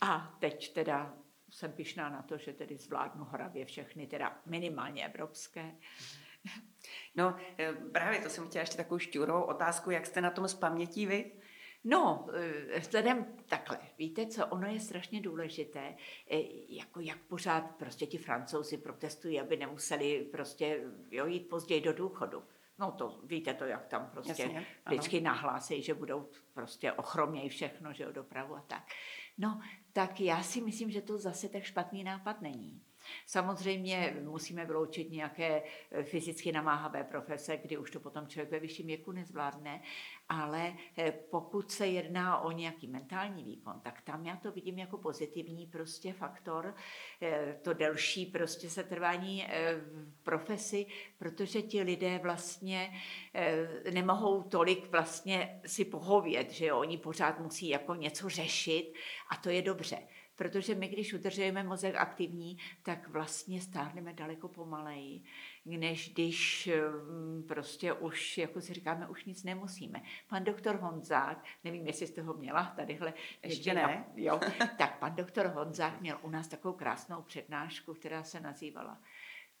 A 0.00 0.36
teď 0.40 0.72
teda 0.72 1.16
jsem 1.50 1.72
pišná 1.72 2.08
na 2.08 2.22
to, 2.22 2.38
že 2.38 2.52
tedy 2.52 2.76
zvládnu 2.76 3.24
hravě 3.24 3.64
všechny, 3.64 4.06
teda 4.06 4.40
minimálně 4.46 5.04
evropské. 5.04 5.74
No, 7.14 7.36
eh, 7.58 7.72
právě 7.72 8.20
to 8.20 8.28
jsem 8.28 8.48
chtěla 8.48 8.62
ještě 8.62 8.76
takovou 8.76 8.98
šťůrovou 8.98 9.42
otázku, 9.42 9.90
jak 9.90 10.06
jste 10.06 10.20
na 10.20 10.30
tom 10.30 10.48
s 10.48 10.54
pamětí 10.54 11.06
vy? 11.06 11.32
No, 11.84 12.26
eh, 12.74 12.80
vzhledem 12.80 13.26
takhle, 13.48 13.78
víte 13.98 14.26
co, 14.26 14.46
ono 14.46 14.66
je 14.66 14.80
strašně 14.80 15.20
důležité, 15.20 15.96
eh, 16.30 16.36
jako 16.68 17.00
jak 17.00 17.18
pořád 17.18 17.60
prostě 17.60 18.06
ti 18.06 18.18
francouzi 18.18 18.78
protestují, 18.78 19.40
aby 19.40 19.56
nemuseli 19.56 20.28
prostě 20.32 20.82
jo, 21.10 21.26
jít 21.26 21.48
později 21.48 21.80
do 21.80 21.92
důchodu. 21.92 22.42
No 22.78 22.92
to 22.92 23.20
víte 23.24 23.54
to, 23.54 23.64
jak 23.64 23.86
tam 23.86 24.10
prostě 24.10 24.42
Jasně, 24.42 24.66
vždycky 24.86 25.20
nahlásí, 25.20 25.82
že 25.82 25.94
budou 25.94 26.28
prostě 26.54 26.92
ochromějí 26.92 27.48
všechno, 27.48 27.92
že 27.92 28.04
jo, 28.04 28.12
dopravu 28.12 28.56
a 28.56 28.60
tak. 28.60 28.86
No, 29.38 29.60
tak 29.92 30.20
já 30.20 30.42
si 30.42 30.60
myslím, 30.60 30.90
že 30.90 31.02
to 31.02 31.18
zase 31.18 31.48
tak 31.48 31.62
špatný 31.62 32.04
nápad 32.04 32.42
není. 32.42 32.82
Samozřejmě 33.26 34.16
musíme 34.22 34.64
vyloučit 34.64 35.10
nějaké 35.10 35.62
eh, 35.90 36.02
fyzicky 36.02 36.52
namáhavé 36.52 37.04
profese, 37.04 37.56
kdy 37.56 37.78
už 37.78 37.90
to 37.90 38.00
potom 38.00 38.26
člověk 38.26 38.50
ve 38.50 38.60
vyšším 38.60 38.86
věku 38.86 39.12
nezvládne, 39.12 39.82
ale 40.28 40.74
eh, 40.96 41.12
pokud 41.12 41.72
se 41.72 41.86
jedná 41.86 42.40
o 42.40 42.50
nějaký 42.50 42.86
mentální 42.86 43.44
výkon, 43.44 43.80
tak 43.80 44.00
tam 44.00 44.26
já 44.26 44.36
to 44.36 44.52
vidím 44.52 44.78
jako 44.78 44.98
pozitivní 44.98 45.66
prostě 45.66 46.12
faktor, 46.12 46.74
eh, 47.22 47.58
to 47.62 47.72
delší 47.72 48.26
prostě 48.26 48.70
setrvání 48.70 49.46
v 50.14 50.22
profesi, 50.22 50.86
protože 51.18 51.62
ti 51.62 51.82
lidé 51.82 52.18
vlastně 52.22 52.92
nemohou 53.90 54.42
tolik 54.42 54.90
vlastně 54.90 55.60
si 55.66 55.84
pohovět, 55.84 56.50
že 56.50 56.66
jo? 56.66 56.78
oni 56.78 56.98
pořád 56.98 57.40
musí 57.40 57.68
jako 57.68 57.94
něco 57.94 58.28
řešit 58.28 58.92
a 59.30 59.36
to 59.36 59.50
je 59.50 59.62
dobře 59.62 59.98
protože 60.38 60.74
my, 60.74 60.88
když 60.88 61.14
udržujeme 61.14 61.62
mozek 61.62 61.94
aktivní, 61.94 62.58
tak 62.82 63.08
vlastně 63.08 63.60
stárneme 63.60 64.12
daleko 64.12 64.48
pomaleji, 64.48 65.22
než 65.64 66.12
když 66.12 66.68
mm, 67.10 67.44
prostě 67.48 67.92
už, 67.92 68.38
jako 68.38 68.60
si 68.60 68.74
říkáme, 68.74 69.08
už 69.08 69.24
nic 69.24 69.44
nemusíme. 69.44 70.02
Pan 70.28 70.44
doktor 70.44 70.76
Honzák, 70.76 71.44
nevím, 71.64 71.86
jestli 71.86 72.06
jste 72.06 72.22
ho 72.22 72.34
měla 72.34 72.72
tadyhle. 72.76 73.14
Ještě 73.42 73.74
ne. 73.74 74.04
Jo, 74.16 74.40
tak 74.78 74.98
pan 74.98 75.14
doktor 75.14 75.46
Honzák 75.46 76.00
měl 76.00 76.18
u 76.22 76.30
nás 76.30 76.48
takovou 76.48 76.74
krásnou 76.74 77.22
přednášku, 77.22 77.94
která 77.94 78.22
se 78.22 78.40
nazývala 78.40 79.00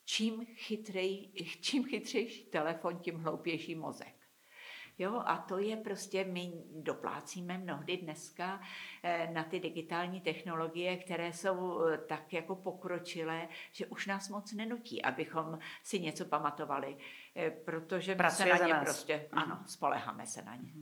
Čím, 0.04 0.46
chytrej, 0.54 1.30
čím 1.60 1.84
chytřejší 1.84 2.44
telefon, 2.44 2.98
tím 2.98 3.18
hloupější 3.18 3.74
mozek. 3.74 4.17
Jo, 4.98 5.22
a 5.26 5.36
to 5.36 5.58
je 5.58 5.76
prostě, 5.76 6.24
my 6.24 6.52
doplácíme 6.70 7.58
mnohdy 7.58 7.96
dneska 7.96 8.60
eh, 9.02 9.28
na 9.32 9.44
ty 9.44 9.60
digitální 9.60 10.20
technologie, 10.20 10.96
které 10.96 11.32
jsou 11.32 11.86
eh, 11.86 11.98
tak 11.98 12.32
jako 12.32 12.56
pokročilé, 12.56 13.48
že 13.72 13.86
už 13.86 14.06
nás 14.06 14.28
moc 14.28 14.52
nenutí, 14.52 15.02
abychom 15.02 15.58
si 15.82 16.00
něco 16.00 16.24
pamatovali, 16.24 16.96
eh, 17.36 17.50
protože 17.50 18.14
my 18.14 18.30
se 18.30 18.46
na 18.46 18.66
ně 18.66 18.72
nás. 18.72 18.84
prostě, 18.84 19.28
ano, 19.32 19.56
mhm. 19.56 19.66
spoleháme 19.66 20.26
se 20.26 20.42
na 20.42 20.54
ně. 20.54 20.72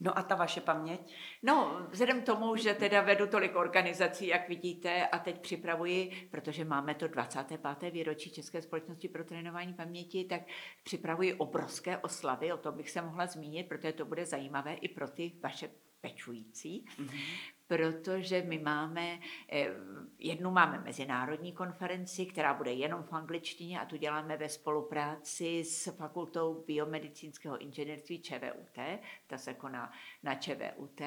No 0.00 0.18
a 0.18 0.22
ta 0.22 0.34
vaše 0.34 0.60
paměť? 0.60 1.14
No, 1.42 1.86
vzhledem 1.90 2.22
tomu, 2.22 2.56
že 2.56 2.74
teda 2.74 3.00
vedu 3.00 3.26
tolik 3.26 3.56
organizací, 3.56 4.26
jak 4.26 4.48
vidíte, 4.48 5.06
a 5.06 5.18
teď 5.18 5.40
připravuji, 5.40 6.28
protože 6.30 6.64
máme 6.64 6.94
to 6.94 7.08
25. 7.08 7.90
výročí 7.90 8.30
České 8.30 8.62
společnosti 8.62 9.08
pro 9.08 9.24
trénování 9.24 9.74
paměti, 9.74 10.24
tak 10.24 10.42
připravuji 10.82 11.34
obrovské 11.34 11.98
oslavy, 11.98 12.52
o 12.52 12.56
tom 12.56 12.76
bych 12.76 12.90
se 12.90 13.02
mohla 13.02 13.26
zmínit, 13.26 13.68
protože 13.68 13.92
to 13.92 14.04
bude 14.04 14.26
zajímavé 14.26 14.74
i 14.74 14.88
pro 14.88 15.08
ty 15.08 15.32
vaše 15.42 15.70
pečující. 16.00 16.84
Mm-hmm 16.98 17.59
protože 17.70 18.42
my 18.42 18.58
máme, 18.58 19.18
eh, 19.52 19.70
jednu 20.18 20.50
máme 20.50 20.78
mezinárodní 20.78 21.52
konferenci, 21.52 22.26
která 22.26 22.54
bude 22.54 22.72
jenom 22.72 23.02
v 23.02 23.12
angličtině 23.12 23.80
a 23.80 23.84
tu 23.84 23.96
děláme 23.96 24.36
ve 24.36 24.48
spolupráci 24.48 25.64
s 25.64 25.96
Fakultou 25.96 26.64
biomedicínského 26.66 27.58
inženýrství 27.58 28.22
ČVUT, 28.22 28.78
ta 29.26 29.38
se 29.38 29.54
koná 29.54 29.92
na 30.22 30.34
ČVUT. 30.34 31.00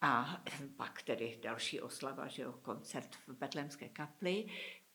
A 0.00 0.42
pak 0.76 1.02
tedy 1.02 1.38
další 1.42 1.80
oslava, 1.80 2.26
že 2.26 2.42
jo, 2.42 2.52
koncert 2.52 3.14
v 3.26 3.34
Betlemské 3.38 3.88
kapli. 3.88 4.46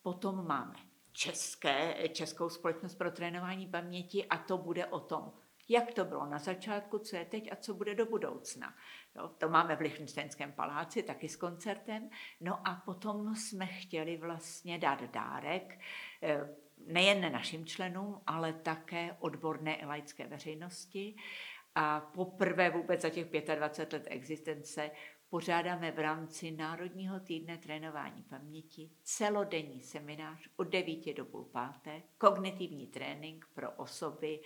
Potom 0.02 0.48
máme 0.48 0.76
české, 1.12 2.10
českou 2.10 2.50
společnost 2.50 2.96
pro 2.96 3.12
trénování 3.12 3.68
paměti 3.68 4.26
a 4.26 4.38
to 4.38 4.58
bude 4.58 4.86
o 4.86 5.00
tom, 5.00 5.32
jak 5.70 5.94
to 5.94 6.06
bylo 6.06 6.26
na 6.26 6.40
začátku, 6.40 7.00
co 7.00 7.16
je 7.16 7.26
teď 7.26 7.52
a 7.52 7.56
co 7.56 7.74
bude 7.74 7.96
do 7.96 8.06
budoucna. 8.06 8.76
Jo, 9.16 9.28
to 9.28 9.50
máme 9.50 9.76
v 9.76 9.82
Lichtensteinském 9.82 10.52
paláci, 10.52 11.04
taky 11.04 11.30
s 11.30 11.36
koncertem. 11.36 12.10
No 12.42 12.68
a 12.68 12.76
potom 12.86 13.36
jsme 13.36 13.66
chtěli 13.66 14.18
vlastně 14.18 14.78
dát 14.78 15.04
dárek 15.04 15.80
eh, 16.24 16.56
nejen 16.78 17.32
našim 17.32 17.66
členům, 17.66 18.22
ale 18.28 18.54
také 18.54 19.16
odborné 19.20 19.76
i 19.76 19.86
laické 19.86 20.28
veřejnosti. 20.28 21.16
A 21.76 22.00
poprvé 22.00 22.70
vůbec 22.70 23.02
za 23.02 23.10
těch 23.10 23.28
25 23.56 23.94
let 23.94 24.08
existence 24.10 24.92
pořádáme 25.30 25.92
v 25.92 26.00
rámci 26.00 26.52
Národního 26.52 27.20
týdne 27.20 27.58
trénování 27.58 28.24
paměti 28.24 28.92
celodenní 29.04 29.82
seminář 29.84 30.50
od 30.56 30.64
9 30.64 31.14
do 31.14 31.26
půl 31.26 31.44
páté, 31.44 32.02
kognitivní 32.18 32.88
trénink 32.88 33.46
pro 33.54 33.72
osoby 33.72 34.40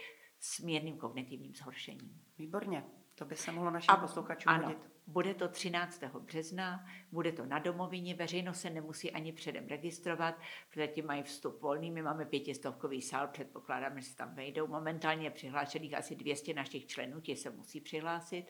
s 0.45 0.59
mírným 0.59 0.97
kognitivním 0.97 1.55
zhoršením. 1.55 2.21
Výborně. 2.37 2.83
To 3.15 3.25
by 3.25 3.35
se 3.35 3.51
mohlo 3.51 3.71
našim 3.71 3.95
posluchačům 4.01 4.51
ano, 4.51 4.63
hodit. 4.63 4.89
Bude 5.07 5.33
to 5.33 5.47
13. 5.47 6.03
března, 6.03 6.85
bude 7.11 7.31
to 7.31 7.45
na 7.45 7.59
domovině, 7.59 8.15
veřejnost 8.15 8.61
se 8.61 8.69
nemusí 8.69 9.11
ani 9.11 9.33
předem 9.33 9.67
registrovat, 9.67 10.35
protože 10.69 10.87
ti 10.87 11.01
mají 11.01 11.23
vstup 11.23 11.61
volný, 11.61 11.91
my 11.91 12.01
máme 12.01 12.25
pětistovkový 12.25 13.01
sál, 13.01 13.27
předpokládám, 13.27 13.99
že 13.99 14.05
se 14.05 14.15
tam 14.15 14.35
vejdou. 14.35 14.67
Momentálně 14.67 15.25
je 15.25 15.31
přihlášených 15.31 15.93
asi 15.93 16.15
200 16.15 16.53
našich 16.53 16.85
členů, 16.85 17.21
ti 17.21 17.35
se 17.35 17.49
musí 17.49 17.81
přihlásit 17.81 18.45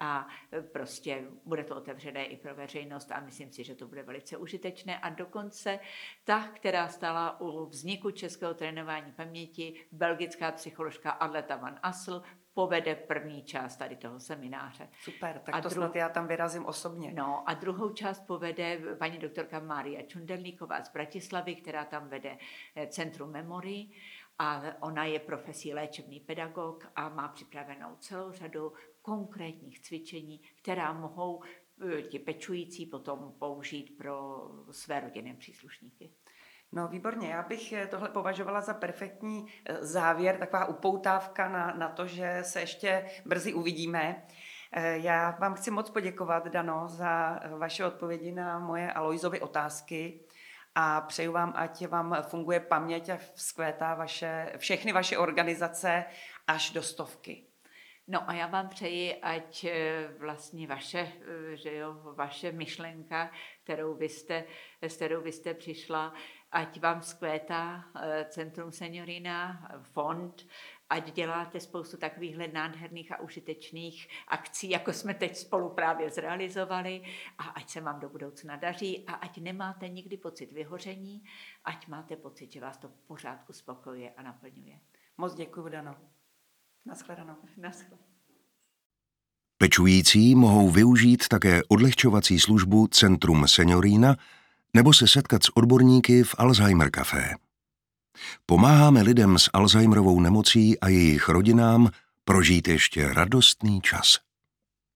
a 0.00 0.26
e, 0.52 0.62
prostě 0.62 1.24
bude 1.44 1.64
to 1.64 1.76
otevřené 1.76 2.24
i 2.24 2.36
pro 2.36 2.54
veřejnost 2.54 3.12
a 3.12 3.20
myslím 3.20 3.52
si, 3.52 3.64
že 3.64 3.74
to 3.74 3.86
bude 3.86 4.02
velice 4.02 4.36
užitečné 4.36 4.98
a 4.98 5.08
dokonce 5.08 5.78
ta, 6.24 6.48
která 6.48 6.88
stala 6.88 7.40
u 7.40 7.66
vzniku 7.66 8.10
českého 8.10 8.54
trénování 8.54 9.12
paměti, 9.12 9.86
belgická 9.92 10.52
psycholožka 10.52 11.10
Adleta 11.10 11.56
Van 11.56 11.78
Assel, 11.82 12.22
povede 12.54 12.94
první 12.94 13.42
část 13.42 13.76
tady 13.76 13.96
toho 13.96 14.20
semináře. 14.20 14.88
Super, 15.00 15.38
tak 15.38 15.54
a 15.54 15.60
to 15.60 15.68
dru... 15.68 15.80
snad 15.80 15.96
já 15.96 16.08
tam 16.08 16.26
vyrazím 16.26 16.66
osobně. 16.66 17.12
No 17.12 17.48
a 17.48 17.54
druhou 17.54 17.92
část 17.92 18.20
povede 18.26 18.78
paní 18.98 19.18
doktorka 19.18 19.60
Mária 19.60 20.02
Čundelníková 20.02 20.84
z 20.84 20.92
Bratislavy, 20.92 21.54
která 21.54 21.84
tam 21.84 22.08
vede 22.08 22.38
eh, 22.76 22.86
Centrum 22.86 23.30
Memory 23.30 23.88
a 24.38 24.62
ona 24.80 25.04
je 25.04 25.18
profesí 25.18 25.74
léčebný 25.74 26.20
pedagog 26.20 26.86
a 26.96 27.08
má 27.08 27.28
připravenou 27.28 27.96
celou 27.96 28.32
řadu 28.32 28.72
konkrétních 29.02 29.80
cvičení, 29.80 30.40
která 30.62 30.92
mohou 30.92 31.42
eh, 31.42 32.02
ti 32.02 32.18
pečující 32.18 32.86
potom 32.86 33.32
použít 33.38 33.96
pro 33.98 34.48
své 34.70 35.00
rodinné 35.00 35.34
příslušníky. 35.34 36.10
No 36.72 36.88
výborně, 36.88 37.28
já 37.28 37.42
bych 37.42 37.72
eh, 37.72 37.86
tohle 37.86 38.08
považovala 38.08 38.60
za 38.60 38.74
perfektní 38.74 39.46
eh, 39.64 39.84
závěr, 39.86 40.38
taková 40.38 40.66
upoutávka 40.66 41.48
na, 41.48 41.74
na 41.74 41.88
to, 41.88 42.06
že 42.06 42.38
se 42.42 42.60
ještě 42.60 43.10
brzy 43.26 43.54
uvidíme. 43.54 44.26
Já 44.92 45.30
vám 45.30 45.54
chci 45.54 45.70
moc 45.70 45.90
poděkovat, 45.90 46.48
Dano, 46.48 46.88
za 46.88 47.40
vaše 47.58 47.86
odpovědi 47.86 48.32
na 48.32 48.58
moje 48.58 48.92
Aloizovy 48.92 49.40
otázky 49.40 50.20
a 50.74 51.00
přeju 51.00 51.32
vám, 51.32 51.52
ať 51.56 51.86
vám 51.86 52.16
funguje 52.22 52.60
paměť 52.60 53.08
a 53.08 53.18
vzkvétá 53.34 53.94
vaše, 53.94 54.52
všechny 54.56 54.92
vaše 54.92 55.18
organizace 55.18 56.04
až 56.46 56.70
do 56.70 56.82
stovky. 56.82 57.49
No 58.10 58.30
a 58.30 58.34
já 58.34 58.46
vám 58.46 58.68
přeji, 58.68 59.20
ať 59.20 59.64
eh, 59.64 60.14
vlastně 60.18 60.66
vaše, 60.66 61.12
eh, 61.52 61.56
že 61.56 61.76
jo, 61.76 62.00
vaše 62.16 62.52
myšlenka, 62.52 63.30
kterou 63.64 63.94
vy 63.94 64.08
jste, 64.08 64.44
s 64.82 64.96
kterou 64.96 65.20
vy 65.20 65.32
jste 65.32 65.54
přišla, 65.54 66.14
ať 66.52 66.80
vám 66.80 67.02
zkvétá 67.02 67.84
eh, 67.96 68.26
Centrum 68.28 68.72
Seniorina, 68.72 69.68
fond, 69.82 70.46
ať 70.88 71.12
děláte 71.12 71.60
spoustu 71.60 71.96
takovýchhle 71.96 72.48
nádherných 72.48 73.12
a 73.12 73.20
užitečných 73.20 74.08
akcí, 74.28 74.70
jako 74.70 74.92
jsme 74.92 75.14
teď 75.14 75.36
spolu 75.36 75.70
právě 75.70 76.10
zrealizovali 76.10 77.02
a 77.38 77.44
ať 77.44 77.70
se 77.70 77.80
vám 77.80 78.00
do 78.00 78.08
budoucna 78.08 78.56
daří 78.56 79.04
a 79.06 79.12
ať 79.14 79.38
nemáte 79.38 79.88
nikdy 79.88 80.16
pocit 80.16 80.52
vyhoření, 80.52 81.24
ať 81.64 81.86
máte 81.86 82.16
pocit, 82.16 82.52
že 82.52 82.60
vás 82.60 82.78
to 82.78 82.88
pořád 83.06 83.50
uspokojuje 83.50 84.10
a 84.16 84.22
naplňuje. 84.22 84.80
Moc 85.16 85.34
děkuji, 85.34 85.68
Dano. 85.68 86.19
Naschledanou. 86.86 87.36
Naschledanou. 87.56 88.10
Pečující 89.58 90.34
mohou 90.34 90.70
využít 90.70 91.28
také 91.28 91.60
odlehčovací 91.68 92.40
službu 92.40 92.86
Centrum 92.86 93.48
Seniorína 93.48 94.16
nebo 94.74 94.92
se 94.92 95.08
setkat 95.08 95.42
s 95.42 95.56
odborníky 95.56 96.24
v 96.24 96.34
Alzheimer 96.38 96.90
Café. 96.90 97.34
Pomáháme 98.46 99.02
lidem 99.02 99.38
s 99.38 99.50
Alzheimerovou 99.52 100.20
nemocí 100.20 100.80
a 100.80 100.88
jejich 100.88 101.28
rodinám 101.28 101.90
prožít 102.24 102.68
ještě 102.68 103.12
radostný 103.12 103.80
čas. 103.80 104.29